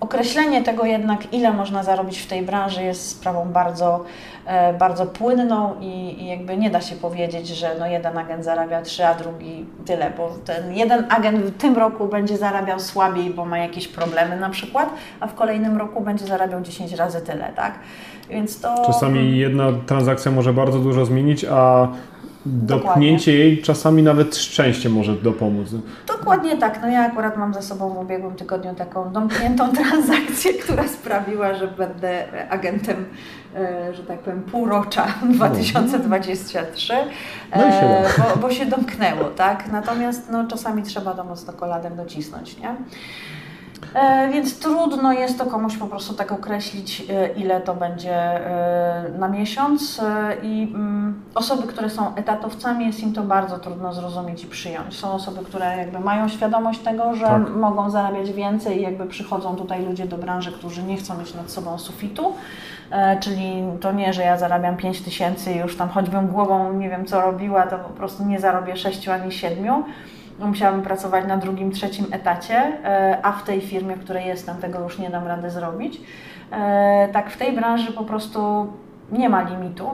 [0.00, 4.04] określenie tego jednak, ile można zarobić w tej branży jest sprawą bardzo,
[4.46, 8.82] e, bardzo płynną i, i jakby nie da się powiedzieć, że no jeden agent zarabia
[8.82, 13.44] trzy, a drugi tyle, bo ten jeden agent w tym roku będzie zarabiał słabiej, bo
[13.44, 14.88] ma jakieś problemy na przykład,
[15.20, 17.74] a w kolejnym roku będzie zarabiał 10 razy tyle, tak?
[18.30, 18.86] Więc to...
[18.86, 21.88] Czasami jedna transakcja może bardzo dużo zmienić, a
[22.46, 25.68] dopchnięcie jej czasami nawet szczęście może dopomóc.
[26.06, 26.82] Dokładnie tak.
[26.82, 31.68] No ja akurat mam za sobą w ubiegłym tygodniu taką domkniętą transakcję, która sprawiła, że
[31.68, 33.04] będę agentem,
[33.56, 36.94] e, że tak powiem, półrocza 2023,
[37.56, 39.72] No i się e, bo, bo się domknęło, tak?
[39.72, 42.74] Natomiast no, czasami trzeba to mocno koladem docisnąć, nie?
[43.94, 49.10] E, Więc trudno jest to komuś po prostu tak określić, e, ile to będzie e,
[49.18, 50.00] na miesiąc.
[50.42, 54.98] I mm, osoby, które są etatowcami, jest im to bardzo trudno zrozumieć i przyjąć.
[54.98, 57.50] Są osoby, które jakby mają świadomość tego, że Tak.
[57.56, 61.50] mogą zarabiać więcej i jakby przychodzą tutaj ludzie do branży, którzy nie chcą mieć nad
[61.50, 62.32] sobą sufitu.
[63.20, 67.06] Czyli to nie, że ja zarabiam 5 tysięcy i już tam choćbym głową nie wiem
[67.06, 69.84] co robiła, to po prostu nie zarobię 6 ani 7
[70.46, 74.80] musiałabym pracować na drugim, trzecim etacie, e, a w tej firmie, w której jestem, tego
[74.80, 76.00] już nie dam rady zrobić.
[76.52, 78.66] E, Tak, w tej branży po prostu
[79.12, 79.90] nie ma limitu.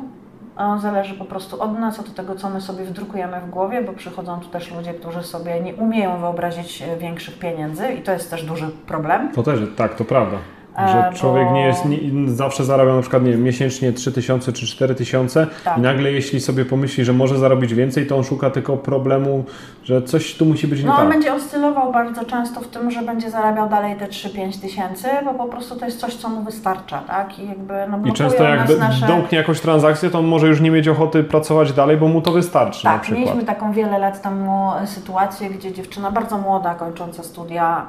[0.57, 3.93] On zależy po prostu od nas, od tego, co my sobie wdrukujemy w głowie, bo
[3.93, 8.31] przychodzą tu też ludzie, którzy sobie nie umieją wyobrazić e, większych pieniędzy i to jest
[8.31, 9.33] też duży problem.
[9.33, 10.37] To też, tak, to prawda.
[10.79, 14.67] Że bo- człowiek nie jest, nie, zawsze zarabia na przykład nie wiem, miesięcznie 3000 czy
[14.67, 15.79] 4000 Tak.
[15.79, 19.45] i nagle jeśli sobie pomyśli, że może zarobić więcej, to on szuka tylko problemu,
[19.85, 21.09] że coś tu musi być nie No on tak.
[21.09, 25.45] będzie oscylował bardzo często w tym, że będzie zarabiał dalej te 3-5 tysięcy, bo po
[25.47, 27.39] prostu to jest coś, co mu wystarcza, tak?
[27.39, 29.07] I jakby no, I często jak nasze...
[29.07, 32.33] domknie jakąś transakcję, to on może już nie mieć ochoty pracować dalej, bo mu to
[32.33, 33.21] wystarczy na Tak, przykład.
[33.25, 37.87] mieliśmy taką wiele lat temu e, sytuację, gdzie dziewczyna bardzo młoda, kończąca studia,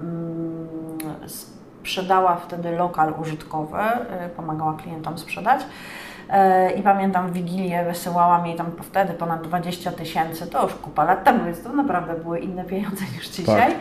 [0.00, 0.68] mm,
[1.84, 5.60] sprzedała wtedy lokal użytkowy, e, pomagała klientom sprzedać.
[6.30, 11.04] E, I pamiętam w Wigilię wysyłałam jej tam wtedy ponad 20 tysięcy, to już kupa
[11.04, 13.70] lat temu, więc to naprawdę były inne pieniądze niż dzisiaj.
[13.72, 13.80] Tak.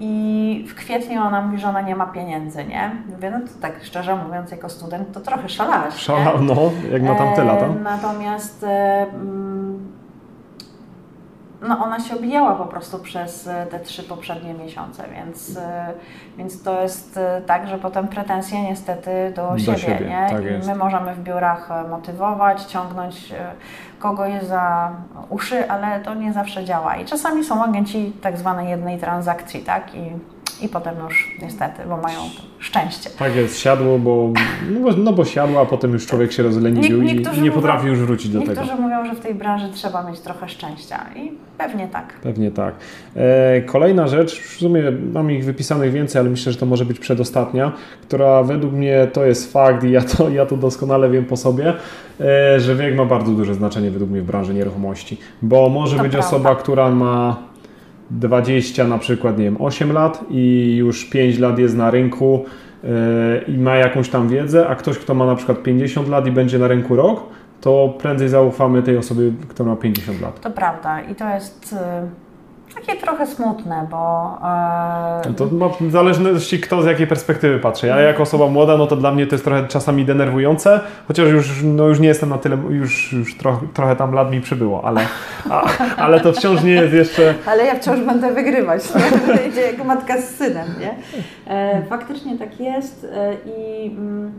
[0.00, 2.90] I w kwietniu ona mówi, że ona nie ma pieniędzy, nie?
[3.08, 6.00] Mówię, no to tak szczerze mówiąc, jako student to trochę szalałaś, nie?
[6.00, 6.56] Szalał, no,
[6.92, 7.66] jak na tamte lata.
[7.82, 9.92] Natomiast mm,
[11.68, 15.92] no ona się obijała po prostu przez e, te trzy poprzednie miesiące, więc, e,
[16.38, 20.26] więc to jest e, tak, że potem pretensje niestety do, Do siebie, siebie, nie?
[20.30, 20.68] tak I jest.
[20.68, 23.32] my możemy w biurach motywować, ciągnąć
[23.98, 24.90] kogoś za
[25.28, 26.96] uszy, ale to nie zawsze działa.
[26.96, 29.94] I czasami są agenci tak zwanej jednej transakcji, tak?
[29.94, 30.12] I,
[30.64, 32.18] i potem już niestety, bo mają
[32.58, 33.10] szczęście.
[33.18, 34.30] Tak jest, siadło, bo,
[34.70, 37.42] no, bo, no bo siadło, a potem już człowiek się rozleniwił Nie- i, niektórzy i
[37.42, 38.52] nie mówią- potrafi już wrócić do tego.
[38.52, 42.12] Niektórzy mówią, że w tej branży trzeba mieć trochę szczęścia i pewnie tak.
[42.22, 42.74] Pewnie tak.
[43.16, 46.98] E, kolejna rzecz, w sumie mam ich wypisanych więcej, ale myślę, że to może być
[46.98, 47.72] przedostatnia,
[48.02, 51.72] która według mnie to jest fakt i ja to, ja to doskonale wiem po sobie,
[52.20, 56.02] e, że wiek ma bardzo duże znaczenie według mnie w branży nieruchomości, bo może To
[56.02, 56.28] być prawda.
[56.28, 57.36] osoba, która ma
[58.10, 62.44] 20 na przykład, nie wiem, 8 lat i już 5 lat jest na rynku
[62.84, 62.88] e,
[63.48, 66.58] i ma jakąś tam wiedzę, a ktoś, kto ma na przykład 50 lat i będzie
[66.58, 67.22] na rynku rok,
[67.60, 70.40] to prędzej zaufamy tej osobie, która ma 50 lat.
[70.40, 71.76] To prawda i to jest y,
[72.74, 77.86] takie trochę smutne, bo e, No To ma w zależności kto z jakiej perspektywy patrzy.
[77.86, 81.62] Ja jako osoba młoda, no to dla mnie to jest trochę czasami denerwujące, chociaż już,
[81.64, 85.06] no już nie jestem na tyle, już, już trochę, trochę tam lat mi przybyło, ale,
[85.50, 85.64] a,
[85.96, 87.34] ale to wciąż nie jest jeszcze...
[87.46, 88.82] ale ja wciąż będę wygrywać?
[89.48, 90.94] Idzie jak matka z synem, nie?
[91.54, 94.32] E, faktycznie tak jest e, i, mm,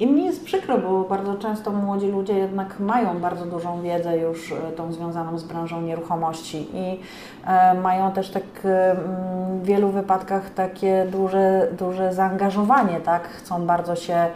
[0.00, 4.52] i mnie jest przykro, bo bardzo często młodzi ludzie jednak mają bardzo dużą wiedzę już
[4.52, 7.00] e, tą związaną z branżą nieruchomości i
[7.46, 13.28] e, mają też tak e, mm, w wielu wypadkach takie duże, duże zaangażowanie, tak?
[13.28, 14.26] Chcą bardzo się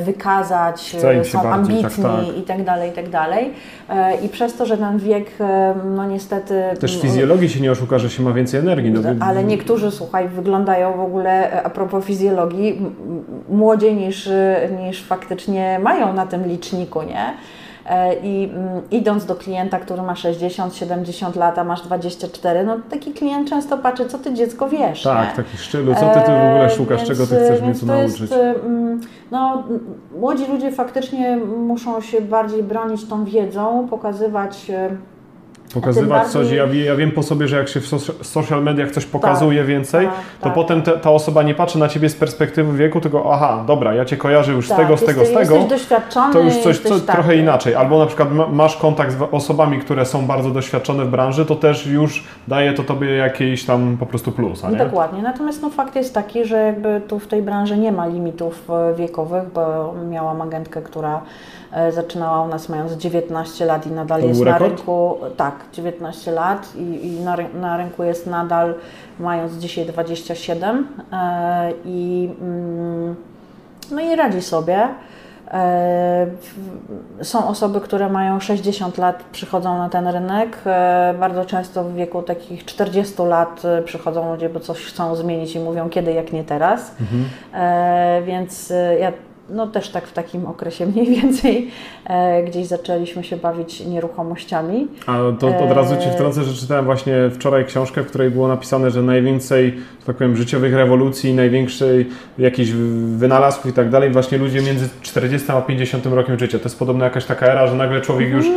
[0.00, 2.38] wykazać, Chce im e, są bardziej, tak, ambitni tak.
[2.38, 3.52] i tak dalej, i tak dalej.
[3.88, 6.62] E, I przez to, że ten wiek, e, no niestety...
[6.80, 8.90] Też w fizjologii się nie oszuka, że się ma więcej energii.
[8.90, 12.80] No, wy- Ale niektórzy, słuchaj, wyglądają w ogóle, e, a propos fizjologii,
[13.48, 17.34] młodziej niż, e, niż faktycznie mają na tym liczniku, nie?
[17.88, 23.12] E, i mm, idąc do klienta, który ma 60-70 lat, a masz 24, no taki
[23.12, 25.02] klient często patrzy, co ty dziecko wiesz.
[25.02, 25.44] Tak, nie?
[25.44, 27.86] taki szczylu, co ty tu w ogóle szukasz, Więc, czego ty chcesz mnie więc tu
[27.86, 28.20] nauczyć.
[28.20, 29.62] Jest, mm, no,
[30.18, 34.96] młodzi ludzie faktycznie muszą się bardziej bronić tą wiedzą, pokazywać e,
[35.74, 36.42] Pokazywać tym coś.
[36.58, 39.64] bardziej- Ja, ja wiem po sobie, że jak się w soc- social mediach coś pokazuje
[39.64, 40.54] więcej, tak, to tak.
[40.54, 44.04] potem te, ta osoba nie patrzy na ciebie z perspektywy wieku, tylko aha, dobra, ja
[44.04, 45.58] cię kojarzę już z tak, tego, z tego, z tego.
[45.68, 47.74] Doświadczony, To już coś co, tak, trochę inaczej.
[47.74, 51.54] Albo na przykład ma- masz kontakt z osobami, które są bardzo doświadczone w branży, to
[51.56, 54.76] też już daje to tobie jakiś tam po prostu plus, a nie?
[54.76, 55.22] Dokładnie.
[55.22, 58.94] Natomiast no, fakt jest taki, że jakby tu w tej branży nie ma limitów e,
[58.94, 61.20] wiekowych, bo miałam agentkę, która
[61.72, 65.18] e, zaczynała u nas mając 19 lat i nadal To jest na rynku.
[65.36, 68.74] Tak, 19 lat i, i na, na rynku jest nadal
[69.20, 73.16] mając dzisiaj 27 e, i mm,
[73.90, 74.88] no i radzi sobie.
[75.50, 76.26] E,
[77.22, 80.58] Są osoby, które mają 60 lat, przychodzą na ten rynek.
[80.66, 85.60] E, Bardzo często w wieku takich 40 lat przychodzą ludzie, bo coś chcą zmienić i
[85.60, 86.94] mówią kiedy, jak nie teraz.
[87.54, 89.12] E, Więc ja
[89.50, 91.70] no też tak w takim okresie mniej więcej
[92.04, 94.88] e, gdzieś zaczęliśmy się bawić nieruchomościami.
[95.06, 96.14] A to od razu Ci Eee.
[96.14, 99.74] wtrącę, że czytałem właśnie wczoraj książkę, w której było napisane, że najwięcej,
[100.06, 102.06] tak powiem, życiowych rewolucji, największej
[102.38, 102.70] jakichś
[103.16, 106.58] wynalazków i tak dalej, właśnie ludzie między 40 a 50 rokiem życia.
[106.58, 108.50] To jest podobno jakaś taka era, że nagle człowiek już y,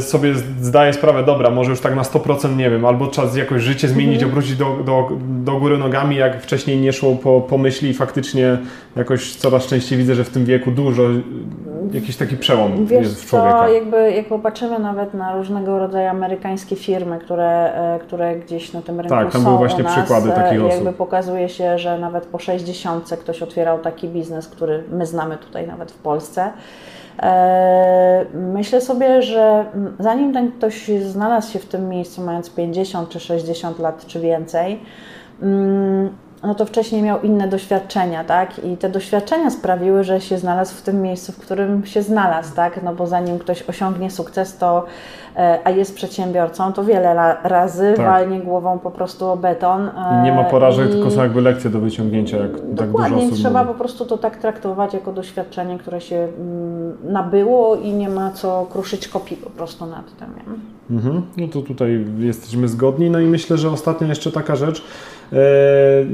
[0.00, 3.88] sobie zdaje sprawę, dobra, może już tak na 100% nie wiem, albo czas jakoś życie
[3.88, 7.94] zmienić, obrócić do, do, do góry nogami, jak wcześniej nie szło po, po myśli i
[7.94, 8.58] faktycznie
[8.96, 11.22] jakoś coraz częściej widzę, że w tym wieku dużo, y,
[11.92, 13.66] jakiś taki przełom Wiesz jest w człowieka.
[13.66, 18.82] co, jakby jak popatrzymy nawet na różnego rodzaju amerykańskie firmy, które, e, które gdzieś na
[18.82, 20.74] tym rynku Tak, tam są były właśnie u nas, przykłady e, takich osób.
[20.74, 25.66] Jakby pokazuje się, że nawet po 60 ktoś otwierał taki biznes, który my znamy tutaj
[25.66, 26.52] nawet w Polsce.
[27.22, 29.64] E, Myślę sobie, że
[29.98, 34.80] zanim ten ktoś znalazł się w tym miejscu, mając 50 czy 60 lat czy więcej,
[35.42, 36.10] mm,
[36.46, 38.64] no to wcześniej miał inne doświadczenia, tak?
[38.64, 42.82] I te doświadczenia sprawiły, że się znalazł w tym miejscu, w którym się znalazł, tak?
[42.82, 44.84] No bo zanim ktoś osiągnie sukces, to,
[45.36, 48.06] e, a jest przedsiębiorcą, to wiele razy Tak.
[48.06, 49.88] walnie głową po prostu o beton.
[49.88, 53.18] e, Nie ma porażek, i- tylko są jakby lekcje do wyciągnięcia, jak tak dużo Dokładnie,
[53.24, 53.72] osób trzeba mówi.
[53.74, 58.66] po prostu to tak traktować jako doświadczenie, które się mm, nabyło i nie ma co
[58.72, 60.28] kruszyć kopii po prostu nad tym.
[60.36, 60.54] Nie?
[60.90, 61.22] Mhm.
[61.36, 63.10] No to tutaj jesteśmy zgodni.
[63.10, 64.84] No i myślę, że ostatnia jeszcze taka rzecz,
[65.32, 65.36] e,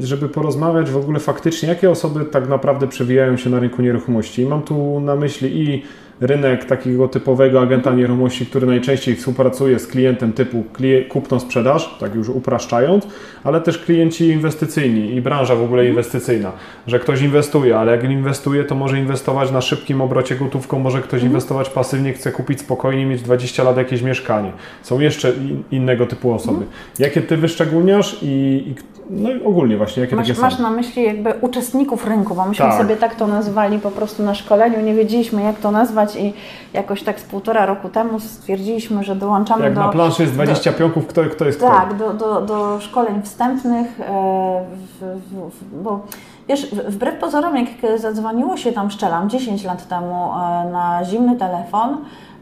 [0.00, 4.46] żeby porozmawiać w ogóle faktycznie, jakie osoby tak naprawdę przewijają się na rynku nieruchomości.
[4.46, 5.82] Mam tu na myśli i
[6.20, 10.64] rynek takiego typowego agenta nieruchomości, który najczęściej współpracuje z klientem typu
[11.08, 13.06] kupno-sprzedaż, tak już upraszczając,
[13.44, 16.52] ale też klienci inwestycyjni i branża w ogóle inwestycyjna,
[16.86, 21.22] że ktoś inwestuje, ale jak inwestuje, to może inwestować na szybkim obrocie gotówką, może ktoś
[21.22, 24.52] inwestować pasywnie, chce kupić spokojnie, mieć 20 lat jakieś mieszkanie.
[24.82, 26.64] Są jeszcze in, innego typu osoby.
[26.98, 28.26] Jakie ty wyszczególniasz i,
[28.66, 28.74] i
[29.10, 30.62] no i ogólnie właśnie, jakie Masz, takie masz są?
[30.62, 32.80] na myśli jakby uczestników rynku, bo myśmy Tak.
[32.80, 36.34] sobie tak to nazwali po prostu na szkoleniu, nie wiedzieliśmy jak to nazwać i
[36.72, 39.80] jakoś tak z półtora roku temu stwierdziliśmy, że dołączamy Jak do...
[39.80, 44.64] na planszy jest 20 pionków, kto, kto jest Tak, do, do, do szkoleń wstępnych, e,
[45.00, 46.00] w, w, w, bo
[46.48, 51.96] wiesz, wbrew pozorom, jak zadzwoniło się tam, szczelam, 10 lat temu e, na zimny telefon,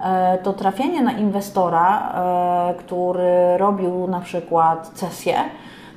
[0.05, 2.13] e, to trafienie na inwestora,
[2.79, 5.35] który robił na przykład cesję,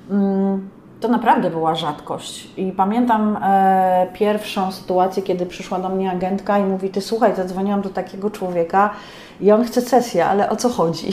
[0.09, 0.69] mm,
[1.01, 2.47] to naprawdę była rzadkość.
[2.57, 7.81] I pamiętam e, pierwszą sytuację, kiedy przyszła do mnie agentka i mówi: Ty słuchaj, zadzwoniłam
[7.81, 8.89] do takiego człowieka
[9.41, 11.09] i on chce cesję, ale o co chodzi?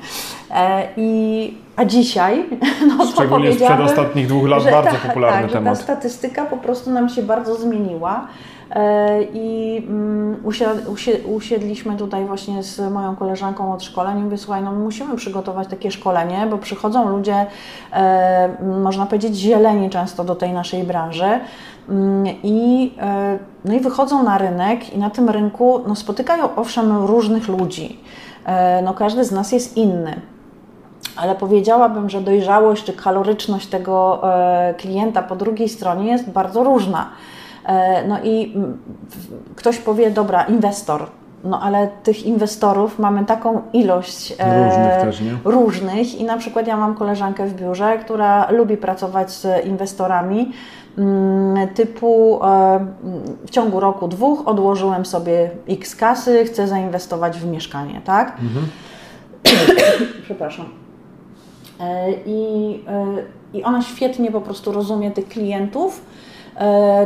[0.54, 2.44] e, I, a dzisiaj,
[2.88, 5.78] no to Szczególnie sprzed powiedziałabym, ostatnich dwóch lat bardzo tak, popularny tak, temat.
[5.78, 8.26] Ta statystyka po prostu nam się bardzo zmieniła.
[8.72, 14.38] E, I mm, usi- usi- usiedliśmy tutaj właśnie z moją koleżanką od szkoleń i mówię,
[14.38, 17.46] słuchaj, no musimy przygotować takie szkolenie, bo przychodzą ludzie,
[17.92, 18.48] e,
[18.82, 21.40] można powiedzieć, zieleni często do tej naszej branży
[21.88, 27.06] Mm, i, e, no i wychodzą na rynek i na tym rynku no, spotykają owszem
[27.06, 28.00] różnych ludzi.
[28.82, 30.20] No, każdy z nas jest inny.
[31.16, 34.22] Ale powiedziałabym, że dojrzałość czy kaloryczność tego
[34.78, 37.08] klienta po drugiej stronie jest bardzo różna.
[37.66, 38.54] E, No i
[39.56, 41.06] ktoś powie, dobra, inwestor.
[41.44, 45.36] No ale tych inwestorów mamy taką ilość e, Różnych też, nie?
[45.44, 50.52] różnych i na przykład ja mam koleżankę w biurze, która lubi pracować z inwestorami
[50.98, 52.86] mm, typu e,
[53.46, 58.36] w ciągu roku, dwóch odłożyłem sobie x kasy, chcę zainwestować w mieszkanie, tak?
[60.24, 60.66] Przepraszam.
[61.80, 62.84] E, I,
[63.54, 66.04] I ona świetnie po prostu rozumie tych klientów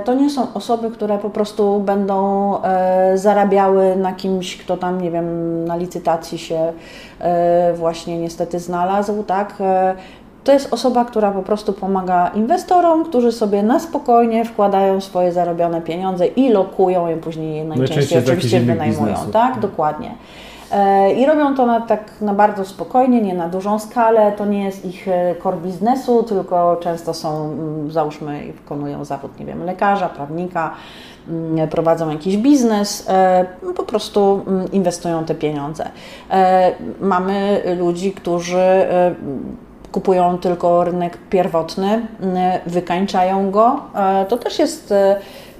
[0.05, 5.11] to nie są osoby, które po prostu będą e, zarabiały na kimś, kto tam, nie
[5.11, 6.73] wiem, na licytacji się
[7.21, 9.55] e, właśnie niestety znalazł, tak?
[10.45, 15.81] To jest osoba, która po prostu pomaga inwestorom, którzy sobie na spokojnie wkładają swoje zarobione
[15.81, 19.33] pieniądze i lokują je później najczęściej, najczęściej oczywiście wynajmują, biznesu.
[19.33, 19.61] tak?
[19.61, 20.15] Dokładnie.
[20.73, 24.33] E, I robią to na, tak na bardzo spokojnie, nie na dużą skalę.
[24.33, 29.47] To nie jest ich e, core biznesu, tylko często są, mm, załóżmy, wykonują zawód, nie
[29.47, 30.75] wiem, lekarza, prawnika,
[31.29, 33.47] mm, prowadzą jakiś biznes, e,
[33.77, 35.89] po prostu mm, inwestują te pieniądze.
[37.01, 38.87] Mamy ludzi, którzy
[39.93, 42.07] kupują tylko rynek pierwotny,
[42.67, 43.81] wykańczają go.
[44.29, 44.95] To też jest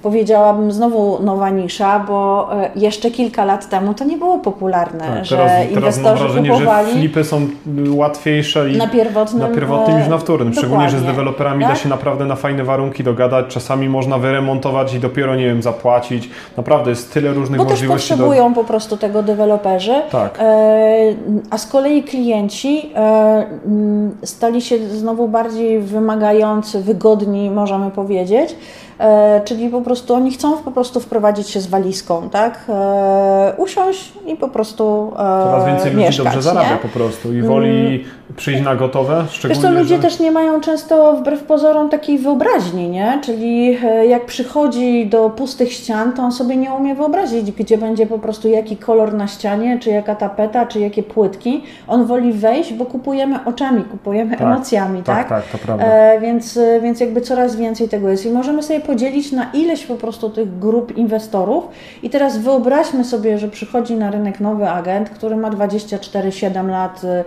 [0.01, 5.25] powiedziałabym znowu nowa nisza, bo e, jeszcze kilka lat temu to nie było popularne, tak,
[5.25, 6.91] że teraz, inwestorzy teraz mam wrażenie, kupowali...
[6.91, 7.47] że flipy są
[7.89, 10.53] łatwiejsze i na pierwotnym, na pierwotnym niż na wtórnym.
[10.53, 11.73] Szczególnie, że z deweloperami tak?
[11.73, 13.45] da się naprawdę na fajne warunki dogadać.
[13.47, 16.29] Czasami można wyremontować i dopiero, nie wiem, zapłacić.
[16.57, 17.87] Naprawdę jest tyle różnych bo możliwości.
[17.87, 18.61] Bo też potrzebują do...
[18.61, 19.95] po prostu tego deweloperzy.
[20.11, 20.39] Tak.
[20.39, 21.15] E,
[21.49, 23.45] a z kolei klienci e,
[24.23, 28.55] stali się znowu bardziej wymagający, wygodni, możemy powiedzieć.
[28.99, 32.59] E, czyli po prostu oni chcą po prostu wprowadzić się z walizką, tak?
[32.69, 36.77] E, usiąść i po prostu e, Coraz więcej ludzi mieszkać, dobrze zarabia nie?
[36.77, 38.35] po prostu i woli mm.
[38.35, 40.01] przyjść na gotowe, szczególnie, Wiesz co, ludzie że...
[40.01, 43.19] też nie mają często wbrew pozorom takiej wyobraźni, nie?
[43.23, 43.77] Czyli
[44.07, 48.47] jak przychodzi do pustych ścian, to on sobie nie umie wyobrazić, gdzie będzie po prostu
[48.47, 51.63] jaki kolor na ścianie, czy jaka tapeta, czy jakie płytki.
[51.87, 55.29] On woli wejść, bo kupujemy oczami, kupujemy tak, emocjami, tak?
[55.29, 55.85] Tak, tak, to prawda.
[55.85, 59.95] E, więc, więc jakby coraz więcej tego jest i możemy sobie podzielić na ileś po
[59.95, 61.67] prostu tych grup inwestorów.
[62.03, 67.23] I teraz wyobraźmy sobie, że przychodzi na rynek nowy agent, który ma 24-7 lat, y,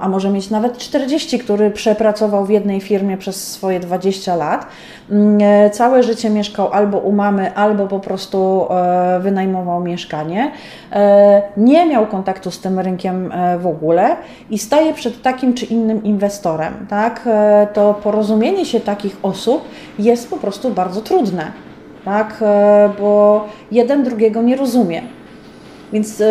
[0.00, 4.66] a może mieć nawet 40, który przepracował w jednej firmie przez swoje 20 lat.
[5.10, 10.52] Mm, e, całe życie mieszkał albo u mamy, albo po prostu e, wynajmował mieszkanie.
[10.92, 14.16] E, nie miał kontaktu z tym rynkiem w ogóle
[14.50, 16.86] i staje przed takim czy innym inwestorem.
[16.88, 17.28] Tak?
[17.72, 19.64] To porozumienie się takich osób
[19.98, 21.52] jest po prostu bardzo trudne,
[22.04, 22.44] tak?
[22.98, 25.02] bo jeden drugiego nie rozumie.
[25.92, 26.22] Więc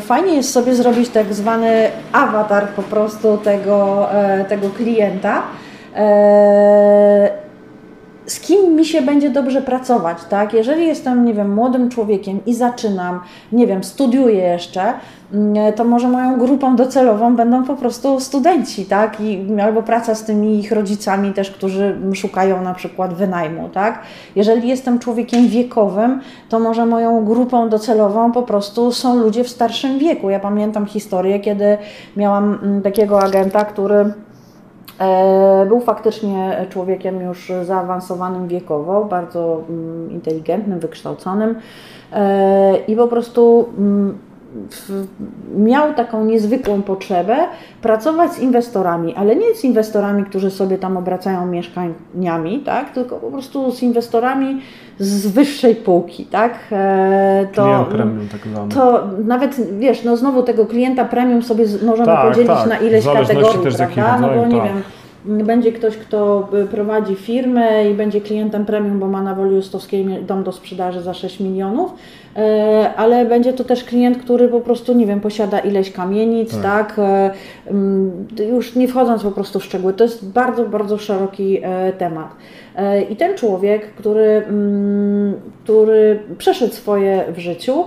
[0.00, 4.08] fajnie jest sobie zrobić tak zwany awatar po prostu tego,
[4.48, 5.42] tego klienta
[8.26, 10.54] z kim mi się będzie dobrze pracować, tak?
[10.54, 13.20] Jeżeli jestem, nie wiem, młodym człowiekiem i zaczynam,
[13.52, 14.82] nie wiem, studiuję jeszcze,
[15.32, 19.20] mm, to może moją grupą docelową będą po prostu studenci, tak?
[19.20, 24.02] I, albo praca z tymi ich rodzicami też, którzy szukają na przykład wynajmu, tak?
[24.36, 29.98] Jeżeli jestem człowiekiem wiekowym, to może moją grupą docelową po prostu są ludzie w starszym
[29.98, 30.30] wieku.
[30.30, 31.78] Ja pamiętam historię, kiedy
[32.16, 34.12] miałam mm, takiego agenta, który
[35.68, 41.54] był faktycznie człowiekiem już zaawansowanym wiekowo, bardzo mm, inteligentnym, wykształconym
[42.12, 44.18] e, i po prostu mm,
[45.56, 47.36] miał taką niezwykłą potrzebę
[47.82, 52.90] pracować z inwestorami, ale nie z inwestorami, którzy sobie tam obracają mieszkaniami, tak?
[52.90, 54.60] tylko po prostu z inwestorami
[54.98, 56.24] z wyższej półki.
[56.24, 56.58] Tak?
[56.72, 58.74] E, to, Klient premium tak zwany.
[58.74, 62.68] To nawet, wiesz, no znowu tego klienta premium sobie możemy tak, podzielić tak.
[62.68, 64.18] na ileś kategorii, też prawda?
[64.20, 64.68] No bo nie tak.
[64.68, 64.82] wiem,
[65.24, 70.06] będzie ktoś, kto y, prowadzi firmę i będzie klientem premium, bo ma na Woli Justowskiej
[70.22, 71.94] dom do sprzedaży za 6 milionów,
[72.96, 76.98] ale będzie to też klient, który po prostu, nie wiem, posiada ileś kamienic, tak, tak?
[76.98, 77.30] E,
[77.66, 82.28] mm, już nie wchodząc po prostu w szczegóły, to jest bardzo, bardzo szeroki e, temat.
[83.10, 87.84] I ten człowiek, który, mm, który przeszedł swoje w życiu,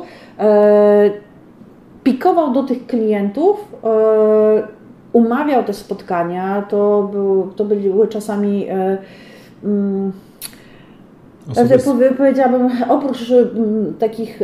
[2.03, 3.75] pikował do tych klientów,
[5.13, 8.67] umawiał te spotkania, to, był, to były czasami.
[11.57, 14.39] E, mm, Powiedziałabym, oprócz mm, takich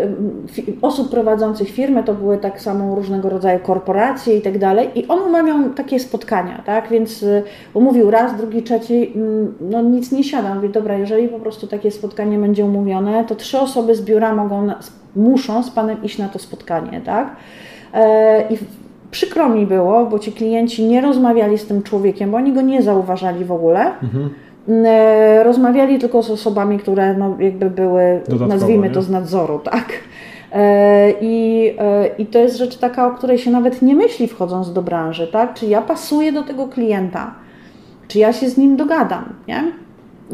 [0.81, 4.89] osób prowadzących firmę, to były tak samo różnego rodzaju korporacje i tak dalej.
[4.95, 6.89] I on umawiał takie spotkania, tak?
[6.89, 7.43] Więc y,
[7.73, 10.55] umówił raz, drugi, trzeci, mm, no nic nie siada.
[10.55, 14.67] Mówi, dobra, jeżeli po prostu takie spotkanie będzie umówione, to trzy osoby z biura mogą,
[15.15, 17.35] muszą z Panem iść na to spotkanie, tak?
[17.93, 18.57] E, I
[19.11, 22.81] przykro mi było, bo ci klienci nie rozmawiali z tym człowiekiem, bo oni go nie
[22.81, 23.85] zauważali w ogóle.
[24.03, 24.29] Mhm.
[24.69, 28.93] E, rozmawiali tylko z osobami, które no, jakby były, Dodatkowo, nazwijmy nie?
[28.93, 29.85] to z nadzoru, tak.
[30.51, 34.73] E, I, e, I to jest rzecz taka, o której się nawet nie myśli wchodząc
[34.73, 35.53] do branży, tak?
[35.53, 37.33] Czy ja pasuję do tego klienta?
[38.07, 39.71] Czy ja się z nim dogadam, nie?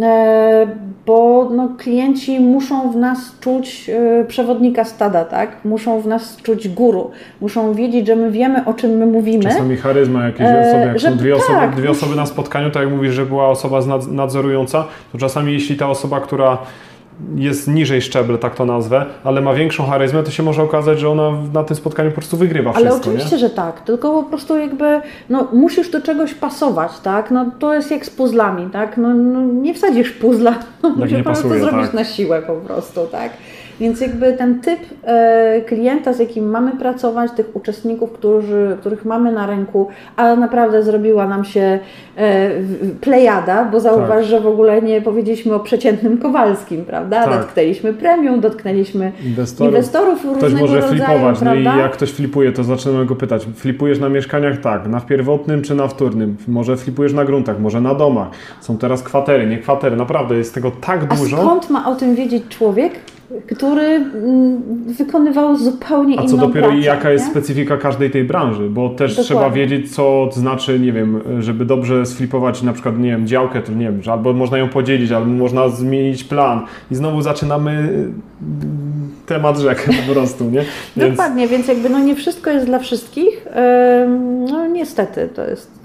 [0.02, 0.68] E,
[1.06, 5.66] bo no, klienci muszą w nas czuć e, przewodnika stada, tak?
[5.66, 9.44] Muszą w nas czuć guru, muszą wiedzieć, że my wiemy, o czym my mówimy.
[9.44, 12.72] Czasami charyzma jakieś E, osoby, jak że są dwie, tak, osoby, dwie osoby na spotkaniu,
[12.72, 13.80] tak jak mówisz, że była osoba
[14.12, 16.58] nadzorująca, to czasami jeśli ta osoba, która
[17.36, 21.10] jest niżej szczeble, tak to nazwę, ale ma większą charyzmę, to się może okazać, że
[21.10, 23.40] ona na tym spotkaniu po prostu wygrywa Ale wszystko, oczywiście, nie?
[23.40, 27.32] że tak, tylko po prostu jakby, no musisz do czegoś pasować, tak?
[27.32, 28.98] No to jest jak z puzzlami, tak?
[28.98, 31.94] No, no nie wsadzisz puzla, no, musisz nie po prostu pasuje, zrobić tak.
[31.94, 33.32] na siłę po prostu, tak?
[33.80, 39.32] Więc jakby ten typ e, klienta, z jakim mamy pracować, tych uczestników, którzy, których mamy
[39.32, 41.80] na rynku, a naprawdę zrobiła nam się
[42.18, 42.50] e,
[43.02, 44.24] plejada, bo zauważ, Tak.
[44.24, 47.24] że w ogóle nie powiedzieliśmy o przeciętnym Kowalskim, prawda?
[47.26, 47.40] Tak.
[47.42, 49.74] Dotknęliśmy premium, dotknęliśmy Inwestorów.
[49.74, 51.82] inwestorów Ktoś różnego może rodzaju, flipować, no i prawda?
[51.82, 53.48] jak ktoś flipuje, to zaczynamy go pytać.
[53.56, 54.58] Flipujesz na mieszkaniach?
[54.62, 54.88] Tak.
[54.88, 56.38] Na pierwotnym czy na wtórnym?
[56.48, 58.28] Może flipujesz na gruntach, może na domach.
[58.62, 59.96] Są teraz kwatery, nie kwatery.
[59.96, 61.38] Naprawdę jest tego tak A dużo.
[61.38, 62.92] skąd ma o tym wiedzieć człowiek,
[63.56, 67.32] który mm, wykonywał zupełnie A inną co dopiero pracę, i jaka jest nie?
[67.32, 69.24] specyfika każdej tej branży, bo też Dokładnie.
[69.24, 73.62] trzeba wiedzieć, co to znaczy, nie wiem, żeby dobrze sflipować na przykład, nie wiem, działkę,
[73.62, 76.62] to nie wiem, albo można ją podzielić, albo można zmienić plan
[76.92, 80.66] i znowu zaczynamy y, temat rzek po prostu, nie?
[80.98, 83.46] Więc Dokładnie, więc jakby no nie wszystko jest dla wszystkich.
[84.52, 85.77] No niestety to jest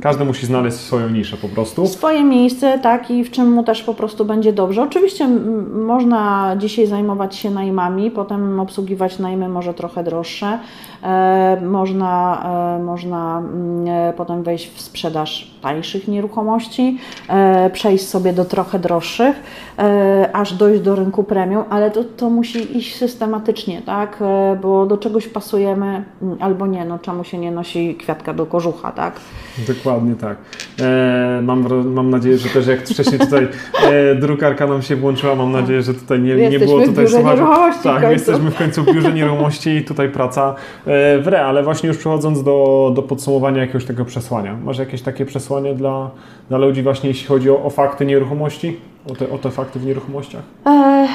[0.00, 1.86] każdy musi znaleźć swoją niszę po prostu.
[1.86, 4.82] swoje miejsce, tak, i w czym mu też po prostu będzie dobrze.
[4.82, 5.28] Oczywiście
[5.74, 10.58] można dzisiaj zajmować się najmami, potem obsługiwać najmy może trochę droższe.
[11.02, 12.42] E, można
[12.78, 18.78] e, można mm, e, potem wejść w sprzedaż tańszych nieruchomości, e, przejść sobie do trochę
[18.78, 19.36] droższych,
[19.78, 24.86] e, aż dojść do rynku premium, ale to, to musi iść systematycznie, tak, e, bo
[24.86, 29.20] do czegoś pasujemy mm, albo nie, no czemu się nie nosi kwiatka do kożucha, tak.
[29.58, 29.81] Dokładnie
[30.20, 30.36] tak.
[30.80, 33.48] E, mam, mam nadzieję, że też jak wcześniej tutaj
[33.84, 37.42] e, drukarka nam się włączyła, mam nadzieję, że tutaj nie, nie było tutaj słuchaczy.
[37.82, 40.54] Tak, jesteśmy w końcu w biurze nieruchomości i tutaj praca
[40.86, 44.56] e, w re, ale właśnie już przechodząc do, do podsumowania jakiegoś tego przesłania.
[44.64, 46.10] Masz jakieś takie przesłanie dla,
[46.48, 48.76] dla ludzi właśnie jeśli chodzi o, o fakty nieruchomości?
[49.10, 50.42] O te, o te fakty w nieruchomościach?
[50.66, 51.08] E,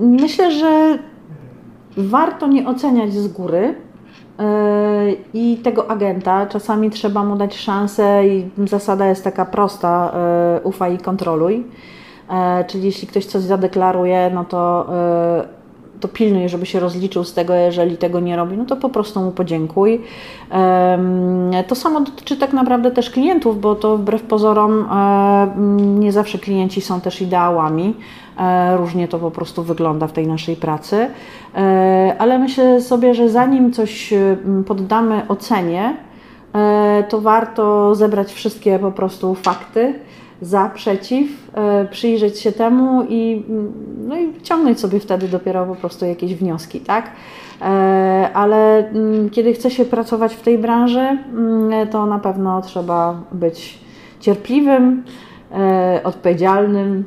[0.00, 0.98] Myślę, że
[1.96, 3.74] warto nie oceniać z góry
[5.34, 6.46] i tego agenta.
[6.46, 11.64] Czasami trzeba mu dać szansę i zasada jest taka prosta: e, ufaj i kontroluj.
[12.30, 14.86] E, Czyli jeśli ktoś coś zadeklaruje, no to,
[16.00, 19.20] to pilnuj, żeby się rozliczył z tego, jeżeli tego nie robi, no to po prostu
[19.20, 20.00] mu podziękuj.
[21.68, 24.88] To samo dotyczy tak naprawdę też klientów, bo to wbrew pozorom
[25.76, 27.94] nie zawsze klienci są też ideałami.
[28.38, 31.08] E, Różnie to po prostu wygląda w tej naszej pracy.
[31.54, 35.96] E, Ale myślę sobie, że zanim coś e, poddamy ocenie,
[37.08, 39.94] to warto zebrać wszystkie po prostu fakty
[40.40, 41.28] za, przeciw,
[41.90, 43.44] przyjrzeć się temu i,
[44.08, 47.10] no i wyciągnąć sobie wtedy dopiero po prostu jakieś wnioski, tak?
[48.34, 48.90] Ale
[49.32, 51.18] kiedy chce się pracować w tej branży,
[51.90, 53.78] to na pewno trzeba być
[54.20, 55.04] cierpliwym,
[56.04, 57.04] odpowiedzialnym.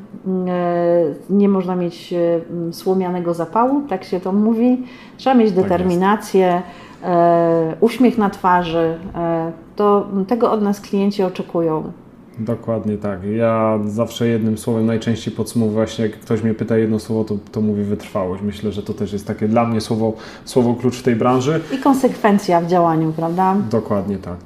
[0.48, 2.40] e, Nie można mieć e,
[2.72, 4.82] słomianego zapału, tak się to mówi.
[5.16, 5.56] Trzeba mieć jest.
[5.62, 6.62] determinację,
[7.04, 8.98] e, uśmiech na twarzy.
[9.14, 11.92] e, To tego od nas klienci oczekują.
[12.38, 13.20] Dokładnie tak.
[13.36, 17.60] Ja zawsze jednym słowem najczęściej podsumowuję właśnie, jak ktoś mnie pyta jedno słowo, to, to
[17.60, 18.42] mówię wytrwałość.
[18.42, 20.12] Myślę, że to też jest takie dla mnie słowo,
[20.44, 21.60] słowo klucz w tej branży.
[21.74, 23.56] I konsekwencja w działaniu, prawda?
[23.70, 24.36] Dokładnie tak.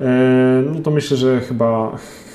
[0.00, 0.04] E,
[0.74, 1.92] No to myślę, że chyba,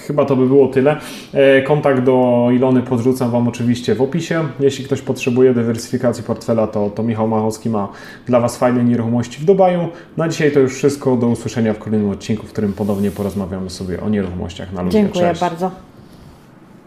[0.07, 0.97] chyba to by było tyle.
[1.33, 4.43] E, Kontakt do Ilony podrzucam Wam oczywiście w opisie.
[4.59, 7.87] Jeśli ktoś potrzebuje dywersyfikacji portfela, to, to Michał Machowski ma
[8.25, 9.87] dla Was fajne nieruchomości w Dubaju.
[10.17, 11.15] Na dzisiaj to już wszystko.
[11.17, 14.99] Do usłyszenia w kolejnym odcinku, w którym ponownie porozmawiamy sobie o nieruchomościach na ludzie.
[15.01, 15.41] Dziękuję Cześć.
[15.41, 15.94] bardzo.